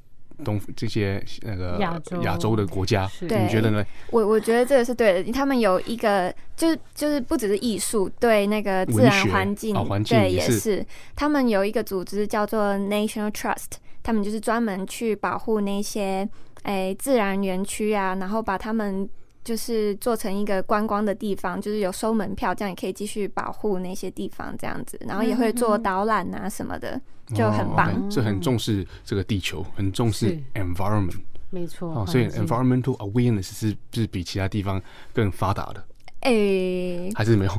[0.42, 2.22] 东这些那个亚洲。
[2.22, 3.84] 亚洲的国家，对你觉得呢？
[4.10, 9.74] 我我觉得这个是对的，他们有一个就是就是不只是艺术，对那个自然环境，
[10.04, 10.52] 对也是。
[10.52, 16.28] 也是，他们有一个组织叫做 National Trust，他们就是专门去保护那些
[16.64, 19.08] 诶自然园区啊，然后把他们
[19.44, 27.00] 就是做成一个观光的地方，就是有收门票，这样也可以继续保护那些地方这样子，然后也会做导览啊什么的，
[27.34, 28.10] 就很棒。
[28.10, 31.18] 是很重视这个地球，很重视 environment
[31.50, 34.80] 没错，哦，所以 environmental awareness 是是比其他地方
[35.12, 35.84] 更发达的，
[36.20, 37.10] 诶。
[37.14, 37.52] 还是没有？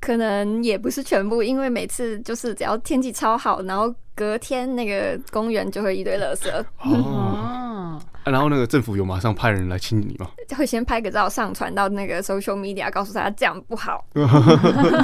[0.00, 6.46] 可能也不是全部，因为每次就是只要天气超好，然后隔天那个公园就会一堆垃圾，
[6.84, 10.28] 哦，然后那个政府有马上派人来清理吗？
[10.58, 14.04] 会先拍个照上传到那个 social media，告诉大家这样不好。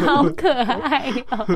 [0.04, 1.46] 好可爱哦，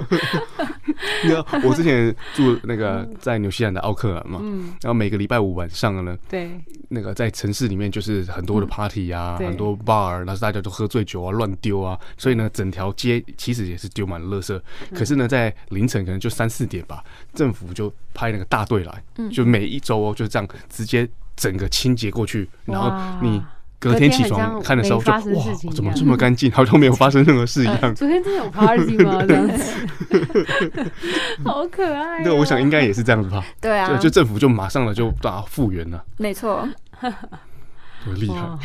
[1.29, 6.51] 那我之前住那个在纽西兰的奥克兰嘛，嗯，然后每个礼拜五晚上呢，对，
[6.89, 9.47] 那个在城市里面就是很多的 party 啊，对。
[9.49, 14.59] 很多 bar，然后大家都喝醉酒啊，乱丢啊，所以呢，整条街其实也是丢满了垃圾。
[14.95, 23.43] 可是呢，在凌晨可能就三四点吧，政府就派那个大队来，就每一周哦，就是这样直接整个清洁过去，然后你
[23.79, 25.21] 隔天起床看的时候就哇，
[25.75, 27.95] 怎么这么干净， 好像没有发生任何事一样。
[27.95, 29.25] 昨天真的有 party 吗？
[29.27, 29.75] 这样子，
[31.45, 32.25] 好可爱哦。
[32.25, 33.43] 对，我想应该也是这样子吧。
[33.61, 36.69] 对啊就，政府就马上了就啊复原了，没错，
[38.05, 38.59] 多厉害哇！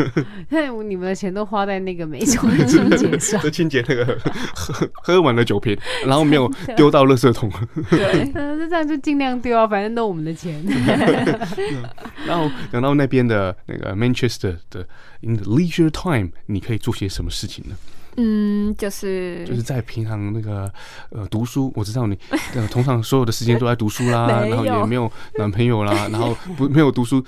[0.50, 4.18] 那你们的钱都花在那个美酒的清洁上， 就清洁那个
[4.54, 5.76] 喝喝完了酒瓶，
[6.06, 7.50] 然后没有丢到垃圾桶。
[7.90, 10.62] 对，这样就尽量丢啊，反正都我们的钱。
[12.26, 14.86] 然后讲到那边的那个 Manchester 的
[15.20, 17.76] in the leisure time，你可以做些什么事情呢？
[18.18, 20.70] 嗯，就是就是在平常那个
[21.08, 22.18] 呃读书，我知道你
[22.54, 27.24] 呃通常所有的时间都在读书啦，然后也没有男朋友啦，然后不没有读书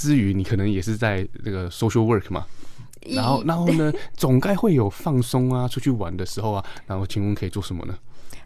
[0.00, 2.46] 之余，你可能也是在那个 social work 嘛。
[3.14, 6.64] 然后，然后呢， 总该会有放松啊，出去玩的时候啊。
[6.86, 7.94] 然后，请问可以做什么呢？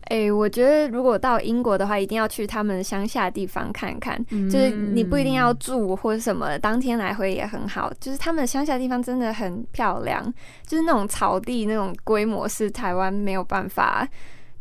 [0.06, 4.22] 哎、欸，我觉得如果到英国的话，一定要去他们乡下地方看看。
[4.50, 7.90] 就是你不一定要住或者什么，当天来回也很好。
[7.98, 10.22] 就是他们乡下的地方真的很漂亮，
[10.66, 14.06] 就是那种草地那种规模是台湾没有办法，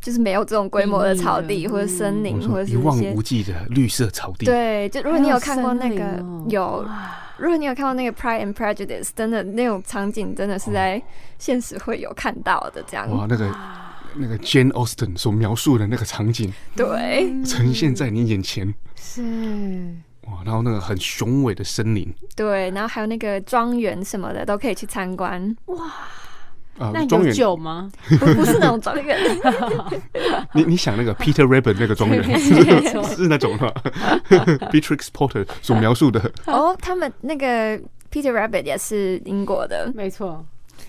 [0.04, 6.86] 就是没有这种规模的草地嗯或者森林或者是一望无际的绿色草地，对，就如果你有看过那个有哦。
[6.86, 6.89] 有，
[7.38, 11.01] 如果你有看过那个 Pride and Prejudice，真的那种场景真的是在
[11.39, 13.10] 现实会有看到的这样。
[13.10, 13.49] 哇，那个
[14.16, 19.24] 那个 Jane Austen 所描述的那个场景对，呈现在你眼前，是。
[20.28, 22.14] 哇，然后那个很雄伟的森林。
[22.36, 25.56] 对，然后还有那个庄园什么的都可以去参观，
[26.78, 27.91] 啊，庄园，酒吗？
[28.19, 29.17] 不不是那种庄园，
[30.53, 33.71] 你你想那个 Peter Rabbit 那个庄园 是是那种吗？
[34.71, 37.78] Beatrix Potter 所描述的，哦，他们那个
[38.11, 40.43] Peter Rabbit 也是英国的，没错，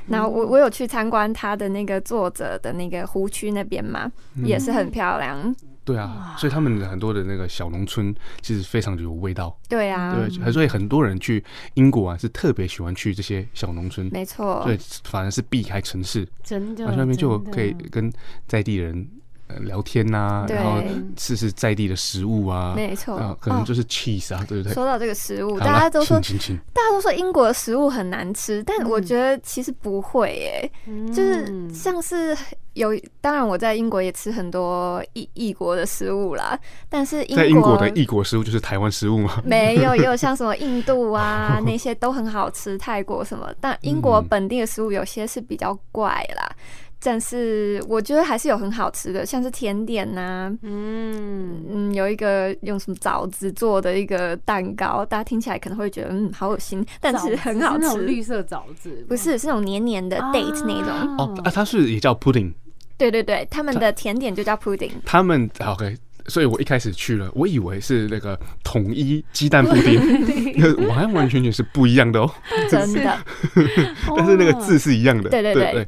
[0.06, 4.10] 那我我有去参观他的那个作者的那个湖区那边嘛，
[4.44, 5.54] 也是很漂亮。
[5.84, 18.10] 对啊，所以他们的很多的那个小农村其实非常的有味道，对啊，对，所以很多人去英国啊是特别喜欢去这些小农村，没错，对，反而是避开城市，真的，那边就可以跟
[18.46, 19.08] 在地人呃
[19.60, 20.56] 聊天呐，对。
[20.56, 20.82] 然后
[21.16, 23.16] 试试在地的食物啊，没错。
[23.16, 24.72] 啊，可能就是 cheese 啊，对不对？
[24.72, 26.56] 说到这个食物，大家都说请请请。
[26.72, 31.06] 大家都说英国的食物很难吃，但我觉得其实不会耶、嗯。
[31.12, 32.36] 就是像是
[32.72, 32.90] 有，
[33.20, 46.50] 当然我在英国也吃很多异异国的食物啦，但是英英国的异国食物就是台湾食物吗，没有， 也有像什么印度啊那些都很好吃，泰国什么，但英国本地的食物有些是比较怪啦。
[47.04, 58.06] 但是我觉得还是有很好吃的，像是甜点呐、啊，嗯，嗯，有一个用什么枣子做的一个蛋糕，大家听起来可能会觉得嗯好恶心，但是很好是那种吃。
[58.06, 61.16] 绿色枣子，不是，是那种黏黏的 date 那种。
[61.18, 62.52] 哦啊，它是也叫 pudding，
[62.96, 64.92] 对对对，他们的甜点就叫 pudding。
[65.04, 65.96] 他们 OK。
[66.26, 70.00] 所以我一开始去了，我以为是那个统一鸡蛋布丁，
[70.56, 72.30] 那完 完全全是不一样的哦。
[72.70, 73.18] 真的，
[74.16, 75.86] 但是那个字是一样的，对对对，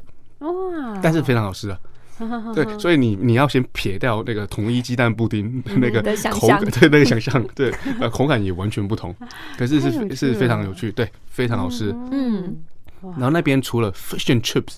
[0.51, 0.99] 哇！
[1.01, 1.79] 但是非常好吃啊。
[2.55, 9.15] 对，所以你你要先撇掉那个统一鸡蛋布丁那个口感，对那个想象，对呃口感也完全不同，
[9.55, 11.93] 可是是是非常有趣，对，非常好吃。
[12.11, 12.57] 嗯，
[13.03, 14.77] 然后那边除了 fish and chips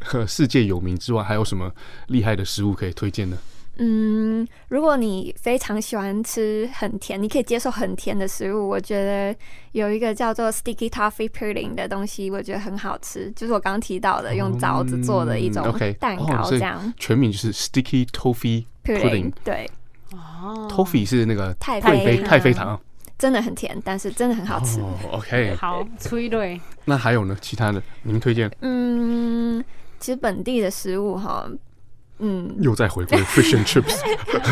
[0.00, 1.70] 和世界有名之外，还有什么
[2.08, 3.38] 厉害的食物可以推荐呢？
[3.76, 9.34] 嗯，如果你非常喜欢吃很甜，你可以接受很甜的食物，我觉得
[9.72, 16.94] 有一个叫做 sticky toffee pudding 的东西，我觉得很好吃，就是我刚刚提到的用枣子做的一种蛋糕，这样。
[16.98, 19.32] 全名就是 sticky toffee pudding。
[19.42, 19.68] 对
[20.12, 22.80] 哦，Toffee 是那个太妃太妃糖，
[23.18, 24.80] 真的很甜，但是真的很好吃。
[25.10, 26.60] OK，好，催泪。
[26.84, 27.36] 那还有呢？
[27.40, 28.48] 其他的您推荐？
[28.60, 29.64] 嗯，
[29.98, 31.48] 其实本地的食物哈。
[32.18, 33.98] 嗯，又再回归 fish and chips，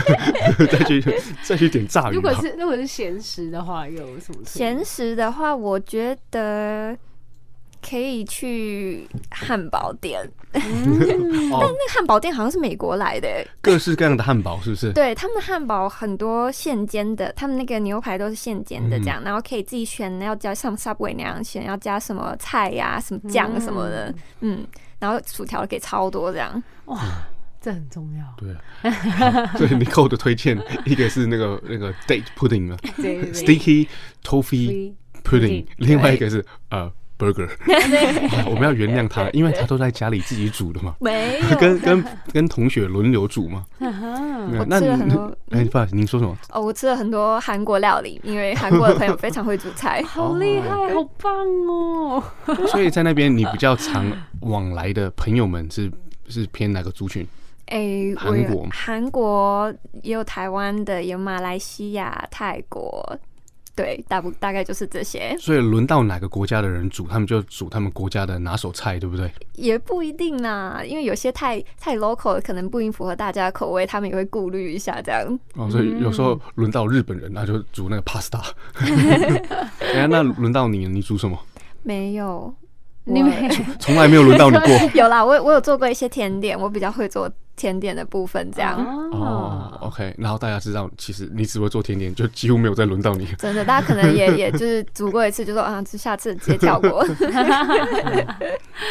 [0.67, 1.05] 再去
[1.43, 2.15] 再去点炸鱼。
[2.17, 4.41] 如果是如果是咸食的话，有什么？
[4.45, 6.97] 咸食的话，我觉得
[7.89, 10.29] 可以去汉堡店。
[10.55, 10.61] 嗯、
[11.01, 13.29] 但那个汉堡店好像是美国来的，
[13.63, 14.93] 各式各样的汉堡是不是？
[14.93, 24.67] 对，他们的汉堡很多现煎的，他们那个牛排都是现煎的，这样，嗯、然后可以自己选要加像 Subway 那样选要加什么菜呀、啊、什么酱什么的，嗯，
[24.99, 26.99] 然后薯条给超多这样，哇。
[27.63, 28.53] 这很重要，对，
[29.57, 32.77] 所以 Nicole 的推荐， 一个是那个那个 date pudding 嘛
[33.33, 33.87] ，sticky
[34.25, 34.93] toffee
[35.23, 37.49] pudding，另外一个是呃 burger，
[38.47, 43.65] 我们要原谅他，因为他都在家里自己煮的嘛，没有，跟跟跟同学轮流煮嘛。
[43.79, 46.37] 我吃了很多，哎，不好意思，您说什么？
[46.51, 51.33] 哦，我吃了很多韩国料理，因为韩国的朋友非常会煮菜， 好厉害，好棒
[51.69, 52.25] 哦。
[52.67, 54.05] 所以在那边，你比较常
[54.41, 55.89] 往来的朋友们是
[56.27, 57.25] 是偏哪个族群？
[57.67, 63.19] 哎、欸，韩国，韩国也有台湾的，有马来西亚、泰国，
[63.75, 65.35] 对，大不大概就是这些。
[65.39, 69.33] 所以轮到哪个国家的人煮，他们就煮他们国家的拿手菜，对不对？
[69.55, 75.39] 也不一定啦，因为有些太太 local，可能不一定符合大家的口味，他们也会顾虑一下这样。
[75.55, 78.43] 哦，所以有时候轮到日本人，那就煮那个 pasta。
[79.95, 81.39] 哎，那轮到你，你煮什么？
[81.83, 82.55] 没有，
[83.05, 83.49] 你没
[83.81, 84.69] 从来没有轮到你过。
[84.95, 87.31] 有啦，我我有做过一些甜点，我比较会做。
[87.57, 88.79] 甜点的部分这样
[89.13, 93.27] 哦，OK，然后大家知道，其实你只会做甜点，就几乎没有再轮到你。
[93.39, 97.05] 真的，大家可能也 也就是煮过一次，就说啊，就下次直接跳过。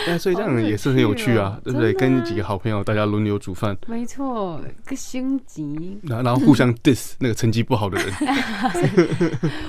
[0.08, 1.94] 但所以这样也是很有趣啊，对不对？
[1.94, 8.14] 跟几个好朋友，大家轮流煮饭，没错，个星级， 然后互相 diss 那个成绩不好的人，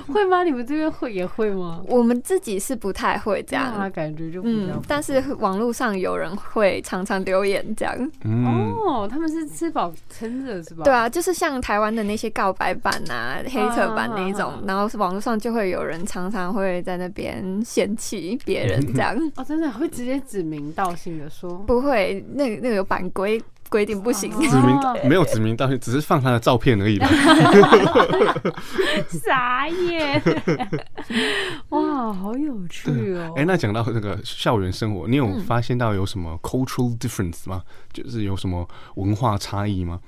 [0.08, 0.44] 会 吗？
[0.44, 1.80] 你们这边会也会吗？
[1.88, 8.72] 我们自己是不太会这样，感觉就嗯，但是网络上有人会常常留言这样，嗯。
[8.86, 10.84] 哦，他们是吃饱撑着是吧？
[10.84, 19.16] 对啊，就是像台湾的那些告白版啊、黑特版那种，然后网络上就会有人常常会在那边嫌弃别人这样。
[19.36, 21.50] 哦，真的会直接指名道姓的说？
[21.66, 23.40] 不会，那那个有版规
[23.72, 24.30] 规定不行。
[24.30, 27.08] 指名没有指名道姓，只是放他的照片而已啦。
[29.08, 30.22] 傻眼！
[31.70, 33.32] 哇，好有趣哦！
[33.34, 37.62] 哎、欸，那讲到这个校园生活，你有发现到有什么 cultural difference 吗？
[37.94, 39.98] 就是有什么文化差异吗？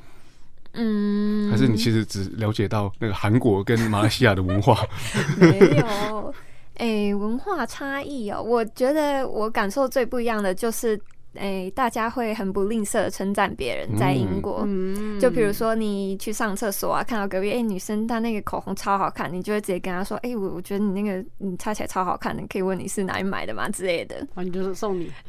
[0.75, 4.79] 嗯，还是你其实只了解到那个韩国跟马来西亚的文化？
[5.41, 6.35] 没有，
[6.77, 11.01] 哎、欸，文化差异哦，我觉得我感受最不一样的就是。
[11.39, 25.11] 哎，大家会很不吝啬的称赞别人，在英国，嗯、就比如说你去上厕所啊，看到隔壁哎女生她那个口红超好看，你就会直接跟她说，哎我我觉得你那个你擦起来超好看的，可以问你是哪里买的吗之类的，啊你就是送你，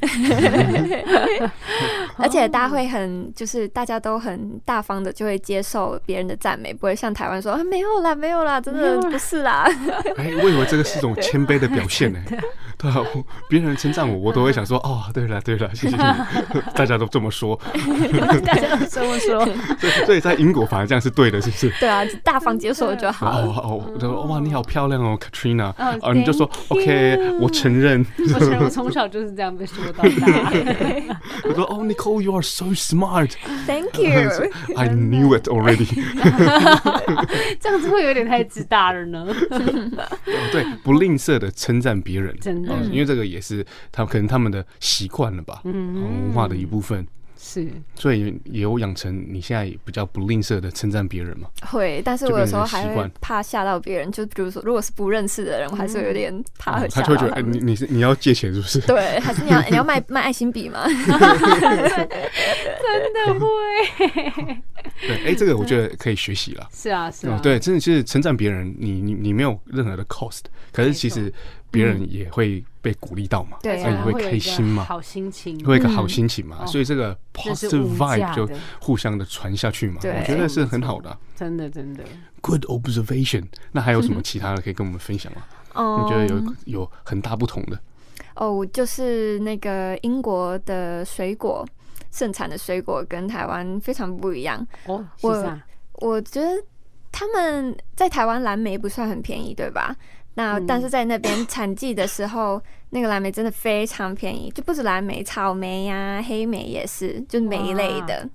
[2.18, 9.68] 而且大家会很就是大家都很大方的就会接受别人的赞美，不会像台湾说啊没有啦没有啦，真的不是啦，
[10.18, 12.20] 哎我以为这个是一种谦卑的表现呢，
[12.78, 12.90] 对。
[12.90, 13.04] 啊，
[13.48, 15.95] 别人称赞我我都会想说哦对了对了谢谢。
[16.74, 17.58] 大家都这么说，
[18.44, 19.48] 大家都这么说，
[20.06, 21.70] 所以在英国反而这样是对的，是不是？
[21.80, 23.30] 对啊，大方接受就好。
[23.30, 25.70] 哦哦，我说哇，你好漂亮哦，Katrina。
[25.78, 28.04] 哦，哦，你就说 OK，我承认。
[28.18, 30.10] 我承认，我从小就是这样被说到大。
[31.44, 33.32] 我说哦，Nicole，you are so smart。
[33.66, 34.30] Thank you。
[34.76, 35.86] I knew it already。
[37.60, 39.26] 这样子会有点太自大了呢。
[40.52, 47.06] 对，不吝啬的称赞别人，真的，因为这个也是他们可能他们的习惯了吧，嗯，文化的一部分。
[47.38, 51.46] 是，所以也有养成你现在比较不吝啬的称赞别人嘛？
[51.66, 54.10] 会，但是我有时候还会怕吓到别人。
[54.10, 57.02] 就比如说，如果是不认识的人，我还是有点怕吓到他。
[57.02, 58.80] 他就会觉得，哎，你你是你要借钱是不是？
[58.80, 60.86] 对，还是你要你要卖 卖爱心笔吗？
[60.88, 60.98] 真
[63.12, 63.46] 的会。
[65.06, 66.66] 对，哎，这个我觉得可以学习了。
[66.72, 67.38] 是啊，是啊。
[67.42, 70.40] 对，真的是称赞别人，你你你没有任何的 cost，
[70.72, 71.32] 可是其实
[71.70, 78.48] 别人也会被鼓励到嘛，对，所以你会开心嘛，好心情，会有一个好心情嘛，所以这个 positive vibe 就
[78.80, 81.18] 互相的传下去嘛，我觉得是很好的。
[81.34, 82.04] 真的，真的。
[82.42, 83.46] Good observation。
[83.72, 85.42] 那还有什么 其他的可以跟我们分享吗？
[85.74, 87.76] 哦，你觉得有有很大不同的？
[88.36, 91.66] 哦，就是那个英国的水果。
[92.12, 94.66] 盛产的水果跟台湾非常不一样。
[94.86, 95.58] 哦，我
[95.94, 96.48] 我觉得
[97.12, 99.94] 他们在台湾蓝莓不算很便宜，对吧？
[100.32, 108.28] 那但是在那边产季的时候，那个蓝莓真的非常便宜，就不止蓝莓，草莓呀、黑莓也是，就莓类的。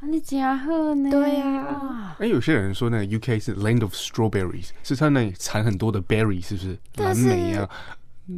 [0.00, 1.10] 你家喝呢？
[1.10, 2.16] 对呀。
[2.20, 6.78] 哎，有些人说那个 UK 是 Land of Strawberries，是它那里产很多的 berry，是不是？
[6.96, 7.68] 蓝莓啊。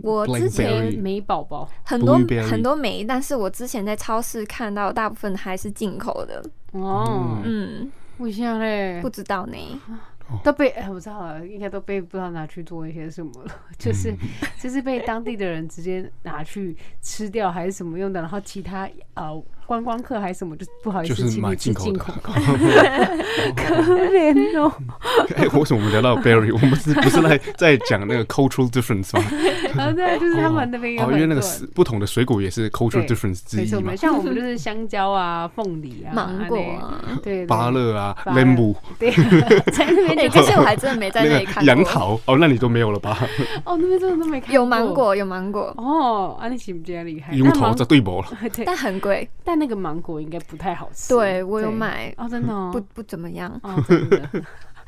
[0.02, 2.16] 我之前莓宝宝很多
[2.48, 6.40] 很多莓，但是我之前在超市看到大部分还是进口的
[6.70, 9.00] 哦，嗯，为啥嘞？
[9.02, 9.56] 不知道呢，
[10.42, 14.14] 都被哎，我知道了，应该都被不知道拿去做一些什么了，就是
[14.58, 19.42] 就是被当地的人直接拿去吃掉还是什么用的，然后其他呃。
[19.70, 21.98] 观光客还是什么，就不好意思，就是买进口的，
[23.54, 23.76] 可
[24.08, 24.72] 怜哦。
[25.36, 26.52] 哎，为什么我们聊到 berry？
[26.52, 29.24] 我们是不是在 在讲那个 cultural difference 吗？
[29.78, 31.04] 啊，对，就是他们那边有。
[31.04, 31.40] 哦，因为那个
[31.72, 33.94] 不同的水果也是 cultural difference 之一嘛。
[33.94, 38.74] 像我们就是香蕉啊、凤梨啊、芒果啊，对，芭乐啊、莲雾。
[38.98, 39.12] 对，
[39.70, 41.72] 在那边，这些我还真的没在那里看过。
[41.72, 43.16] 杨桃哦，那你都没有了吧？
[43.64, 44.52] 哦，那边真的都没看。
[44.52, 45.72] 有芒果，有芒果。
[45.76, 47.32] 哦，啊，你岂不觉得厉害？
[47.32, 48.28] 樱桃在对薄了，
[48.66, 49.59] 但很贵，但。
[49.60, 51.14] 那个芒果应该不太好吃。
[51.14, 53.60] 对，我有买哦，真的不不怎么样。
[53.62, 54.28] 哦，真的。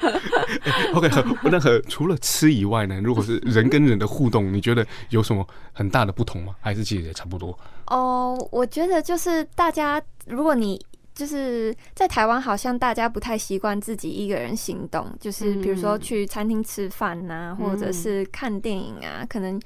[0.95, 1.09] OK，
[1.45, 3.01] 那和除了吃以外呢？
[3.05, 6.57] 如果是人跟人的互动，你觉得有什么很大的不同吗？
[6.61, 7.57] 还是其实也差不多？
[7.87, 19.61] 哦，我觉得就是大家，如果你就是在台湾，好像大家不太习惯自己一个人行动，就是比如说去餐厅吃饭呐，或者是看电影啊，可能。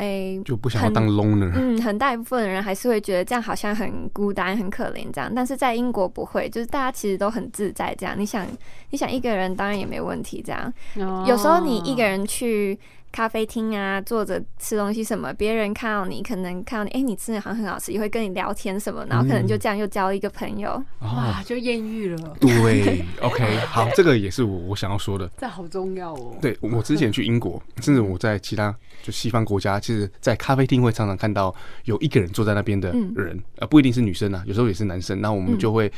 [0.00, 1.52] 哎，欸、就不想要当 loner。
[1.54, 5.30] 嗯，很大一部分人还是会觉得这样好像很孤单、很可怜这样。
[5.34, 8.14] 但是在英国不会，就是大家其实都很自在这样。
[8.18, 8.46] 你想，
[8.90, 10.72] 你想一个人当然也没问题这样。
[10.96, 12.78] 哦、有时候你一个人去。
[13.12, 20.70] 咖啡厅啊，坐着吃东西什么，别人看到你，可能看到你，哎、欸，你吃的好像很好吃，也会跟你聊天什么，然后可能就这样又交一个朋友，
[21.00, 22.36] 嗯、哇，就艳遇了。
[22.40, 25.28] 对，OK， 好，这个也是我我想要说的。
[25.36, 26.36] 这好重要哦。
[26.40, 28.72] 对，我之前去英国，甚至我在其他
[29.02, 35.20] 就西方国家，其实，在咖啡厅会常常看到有一个人坐在那边的人，嗯、呃，不一定是女生啊，有时候也是男生。
[35.20, 35.90] 那我们就会，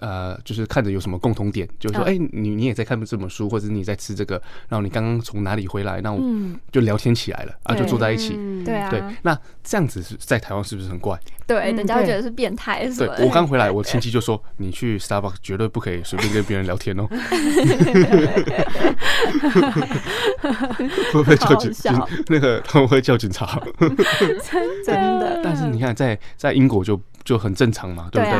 [0.00, 6.20] 嗯、呃，就是看着有什么共同点，就是说，哎、嗯欸，你你也在看这本书，或者你在吃这个，然后你刚刚从哪里回来，那我。
[6.22, 8.30] 嗯就聊天起来了啊，就坐在一起。
[8.64, 11.18] 对啊，对，那这样子是在台湾是不是很怪？
[11.46, 12.88] 对，人家会觉得是变态。
[12.96, 17.08] 对，我刚回来，我亲戚就说：“你去 Starbucks 绝对不可以随便跟别人聊天哦。”
[21.12, 21.70] 会不会叫警？
[22.28, 23.60] 那个 他们会叫警察。
[24.84, 25.40] 真的。
[25.44, 28.36] 但是你看，在在英国就就很正常嘛，对不对？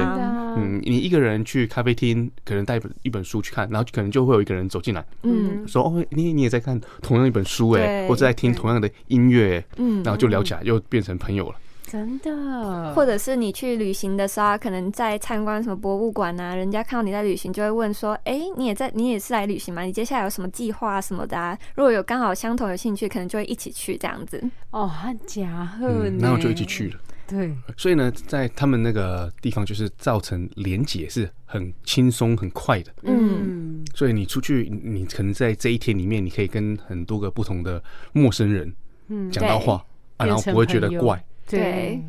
[0.57, 11.55] 嗯，你一个人去咖啡厅，可能带一本一本书去看，然后可能就会有一个人走进来，嗯说：“哦，你你也在看同样一本书哎，对或者在听同样的音乐，嗯然后就聊起来，又变成朋友了。
[11.91, 19.82] 真的，或者是你去旅行的时候啊，可能在参观什么博物馆啊，人家看到你在旅行，就会问说：“哎、你也在，你也是来旅行吗？
[19.82, 24.41] 你接下来有什么计划啊什么的啊？”如果有刚好相同有兴趣，可能就会一起去这样子。
[24.70, 27.01] 哦，很假贺嗯，呢，然后就一起去了。
[27.26, 32.93] 对，所以呢，在他们那个地方，就是造成连结是很轻松很快的。
[33.03, 37.82] 嗯，所以你出去，你可能在这一天里面，你可以跟很多个不同的
[38.12, 38.72] 陌生人
[39.09, 39.84] 嗯讲到话
[40.18, 41.20] 啊，然后不会觉得怪。
[41.51, 42.03] 对，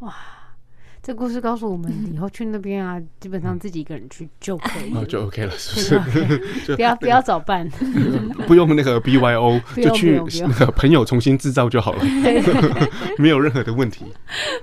[0.00, 0.14] 哇，
[1.06, 6.74] 这故事告诉我们，以后去那边啊，基本上自己一个人去就可以就 OK 了，是不是？
[6.74, 7.70] 不要不要找伴，
[8.48, 12.04] 不用那个 BYO， 就去那个朋友重新制造就好了，
[13.18, 14.06] 没有任何的问题。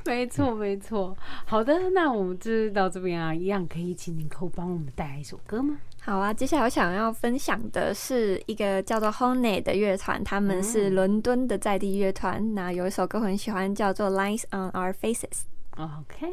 [0.05, 1.15] 没错没错。
[1.45, 5.77] 好的，那我们就是到这边啊，一样可以请 Nicole 帮我们带来一首歌吗？
[6.01, 12.53] 好啊，接下来我想要分享的是一个叫做 Honey 的乐团，他们是伦敦的在地乐团。
[12.53, 15.43] 那有一首歌我很喜欢，叫做 Lines on Our Faces。
[15.75, 16.27] OK，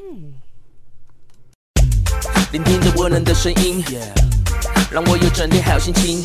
[2.53, 3.83] 聆听着温暖的声音，
[4.91, 6.23] 让我有整天好心情。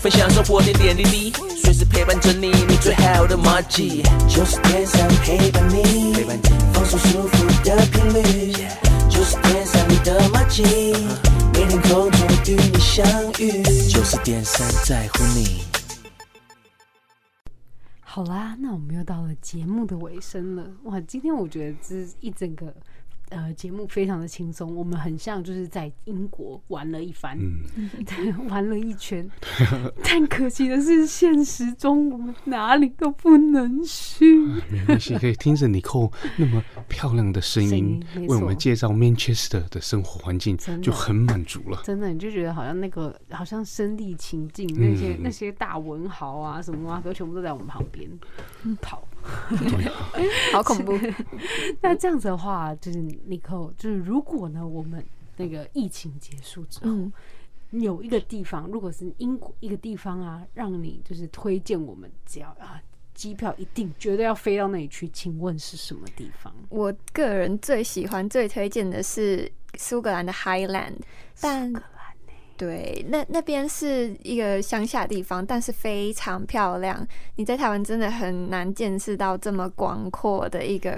[0.00, 1.32] 分享生活点点滴滴，
[1.62, 4.02] 随时陪伴着你，你最好的马吉。
[4.26, 6.14] 九十点三陪伴你，
[6.72, 8.54] 放松舒服的频率。
[9.10, 10.62] 九十点三你的马吉，
[11.52, 13.06] 每天空中与你相
[13.38, 13.62] 遇。
[13.90, 15.62] 就是电三在乎你。
[18.10, 20.66] 好啦，那我们又到了节目的尾声了。
[20.84, 22.74] 哇，今天我觉得这一整个
[23.30, 27.38] 呃节目非常的轻松，我们很像就是在英国玩了一番，
[27.76, 29.28] 嗯，对， 玩了一圈。
[30.02, 34.34] 但可惜的是，现实中我们哪里都不能去。
[34.70, 41.82] 没关系，可以听着 Nicole 那么漂亮的声音为我们介绍 Manchester 的生活环境，就很满足了。
[41.84, 48.08] 真的，你就觉得好像那个，好像身历其境，那些、嗯那些大文豪啊什么啊，都全部都在我们旁边
[48.80, 48.98] 跑。
[48.98, 49.17] 好
[50.64, 50.98] 恐怖！
[51.80, 55.04] 那这样子的话，就是 Nicole，就是如果呢，我们
[55.36, 57.12] 那个疫情结束之后，嗯
[57.70, 62.80] 有一个地方，如果是英国一个地方啊，让你就是推荐我们，只要啊
[63.12, 66.50] 机票一定绝对要飞到那里去，请问是什么地方？
[66.70, 70.94] 我个人最喜欢、最推荐的是苏格兰的 Highland，
[71.40, 71.70] 但
[72.58, 77.06] 对，那那边是一个乡下地方，但是非常漂亮。
[77.36, 80.90] 你在台湾真的很难见识到这么广阔的一个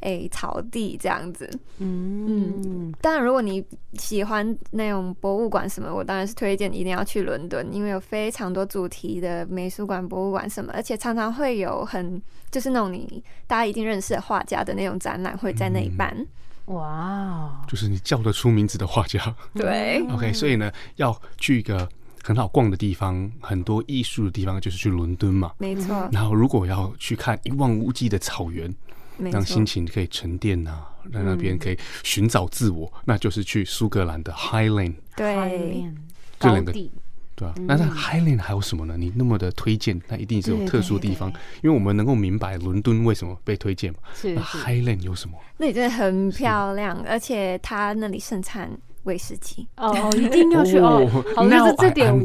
[0.00, 1.48] 诶、欸、草地这样子。
[1.78, 16.26] 嗯当然，如果你喜欢那种博物馆什么，我当然是推荐一定要去伦敦，因为有非常多主题的美术馆、博物馆什么，而且常常会有很就是那种你大家一定认识的画家的那种展览会在那里办。
[16.66, 19.34] 哇哦，就是你叫得出名字的画家。
[19.54, 21.88] 对，OK，所以呢，要去一个
[22.22, 25.52] 很好逛的地方，很多艺术的地方，就是去伦敦嘛。
[25.58, 28.74] 没错，然后，如果要去看一望无际的草原，
[29.18, 35.96] 让心，情可以沉淀啊，让那边可以寻找自我，那就是去苏格兰的 Highland，对，Highland。
[36.38, 36.92] 这两个地，
[37.36, 38.96] 对啊、那在 Highland 还有什么呢？
[38.96, 41.28] 你那么的推荐，那一定是有特殊地方，
[41.62, 43.98] 因为我们能够明白伦敦为什么被推荐嘛。
[44.14, 45.38] 是 Highland 有什么？
[45.58, 48.70] 那里真的很漂亮，而且它那里盛产
[49.06, 49.66] 威士忌。
[49.76, 51.08] 哦哦，一定要去哦。
[51.34, 52.20] 好，那 now 这这点我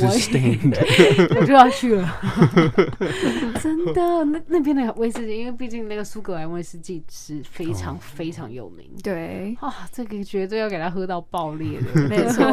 [1.40, 2.20] 我 就要去了，
[3.62, 4.26] 真的。
[4.26, 8.90] 那那边的威士忌，因为毕竟那个苏格兰威士忌是非常非常有名。
[9.04, 12.02] 对，啊，这个绝对要给他喝到爆裂的。
[12.10, 12.44] 没错。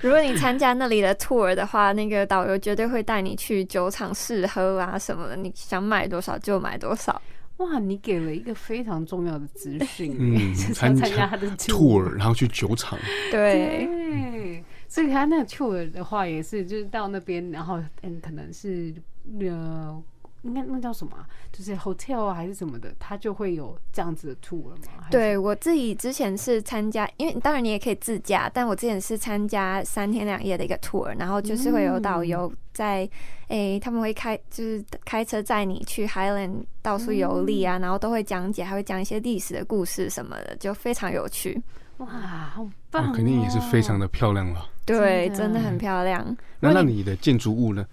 [0.00, 7.20] 如果你参加那里的 tour 的话，那个导游绝对会带你去酒厂试喝啊什么的，你想买多少就买多少。
[7.58, 12.98] 哇，你给了一个非常重要的资 讯，嗯， 参加他的 tour，然后去酒厂，
[13.30, 18.92] 对，对，所以他那个 tour 的话也是，就是到那边，然后嗯，可能是
[19.40, 20.02] 呃，
[20.44, 25.06] 应该那叫什么啊、就是 hotel 啊还是什么的，它就会有这样子的 tour 了吗？
[25.10, 33.08] 对我自己之前是参加，因为当然你也可以自驾，但我之前是参加三天两夜的一个 tour，然后就是会有导游在，
[33.48, 41.60] 诶、欸，他们会开就是开车载你去 Highland 到处游历啊，然后都会讲解，还会讲一些历史的故事什么的，就非常有趣。
[41.98, 44.68] 哇，好棒、肯定也是非常的漂亮了。
[44.84, 46.36] 对，真的真的很漂亮。
[46.60, 47.86] 那那你的建筑物呢？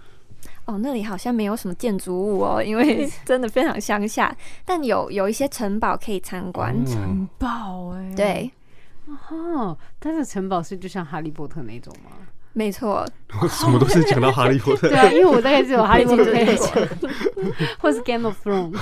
[0.66, 4.36] 哦，那里好像没有什么建筑物哦，因为 真的非常乡下，
[4.66, 6.74] 但有有一些城堡可以参观。
[6.74, 8.52] 哦城堡哎、对，
[9.30, 12.12] 哦，但是城堡是就像哈利波特那种吗？
[12.54, 13.06] 没错，
[13.42, 14.88] 我什么都是讲到哈利波特。
[14.90, 16.70] 对啊，因为我大概只有哈利波特可以讲，
[17.80, 18.76] 或是 Game of Thrones，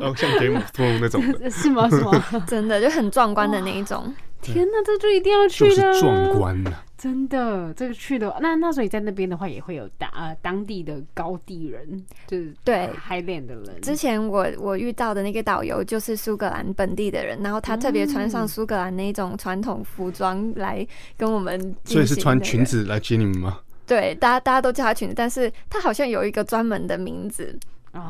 [0.00, 1.90] 哦，像 Game of Thrones 那种，是吗？
[1.90, 2.24] 是吗？
[2.46, 4.14] 真的就很壮观的那一种。
[4.40, 6.84] 天哪，这就一定要去的，就是壮观啊！
[7.04, 12.88] 真的，这个去的那那所以在那边的话，也会有当呃当地的高地人，就是对。
[13.06, 13.78] Highland 的人。
[13.82, 20.86] 之前我我遇到的那个导游就是苏格兰本地的人，然后他特别穿上苏格兰那种传统服装来
[21.18, 23.58] 跟我们、那个，所以是穿裙子来接你们吗？
[23.86, 27.54] 对，大家大家都叫他裙子，但是他好像有一个专门的名字。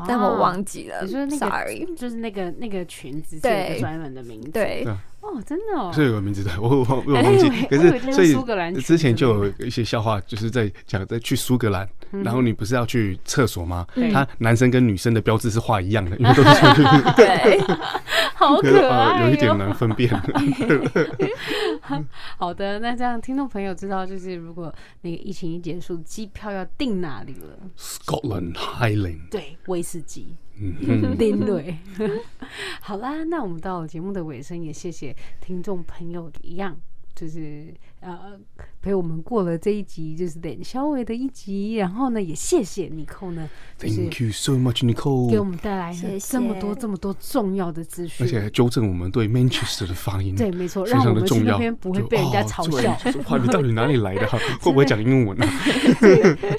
[0.07, 4.83] 但我忘记了，你说那个，sorry，就是那个那个裙子是有个专门的名字，对，
[5.25, 8.35] 哦，真的哦，是有个名字的， 我 我我忘记，可是所以
[8.81, 11.87] 之前就有一些笑话，就是在讲在去苏格兰，
[12.23, 13.85] 然后你不是要去厕所吗？
[14.13, 16.49] 他男生跟女生的标志是画一样的，因为都是
[17.17, 17.59] 对，
[18.35, 20.09] 好可爱，有一点难分辨。
[22.37, 29.57] 好的，那这样听众朋友知道，就是如果那个疫情一结束，机票要订哪里了？Scotland Highland，对。
[29.67, 31.77] 威士忌，嗯，对，
[32.81, 36.77] 好啦，那我们到节目的尾声，也谢谢听众朋友一样，
[37.13, 37.73] 就是
[38.05, 38.39] 呃。
[38.81, 41.73] 陪我们过了这一集，就是冷小伟的一集。
[41.73, 43.49] 然后呢，也谢谢尼寇呢
[43.79, 50.35] ，Thank you so much, Nicole，给我们带来这么多这么多重要的资讯，而且还纠正我们对 Manchester 的发音。
[50.35, 52.91] 对，没错，让我们去那边不会被人家嘲笑。
[53.27, 54.27] 哇，你到底哪里来的？
[54.27, 55.47] 会不会讲英文 呢？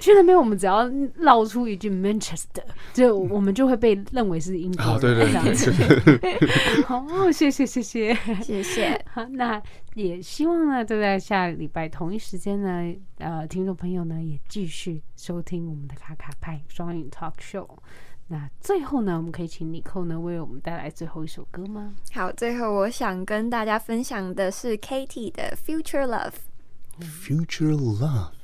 [0.00, 0.82] 去那边我们只要
[1.18, 5.00] 唠出一句 Manchester，就我们就会被认为是英国人。
[5.00, 6.38] 对对对，
[6.86, 9.00] 好，谢谢谢谢谢谢。
[9.14, 9.62] 好，那
[9.96, 12.18] 也希望呢，就在下礼拜同一。
[12.18, 17.66] 时间呢，呃，听众朋友呢也继续收听我们的卡卡派双语 talk show。
[18.28, 21.94] 那最后呢，我们可以请尼寇呢为我们带来最后一首歌吗？
[22.12, 26.34] 好，最后我想跟大家分享的是 Katy 的 Future Love。
[27.00, 28.35] Future Love。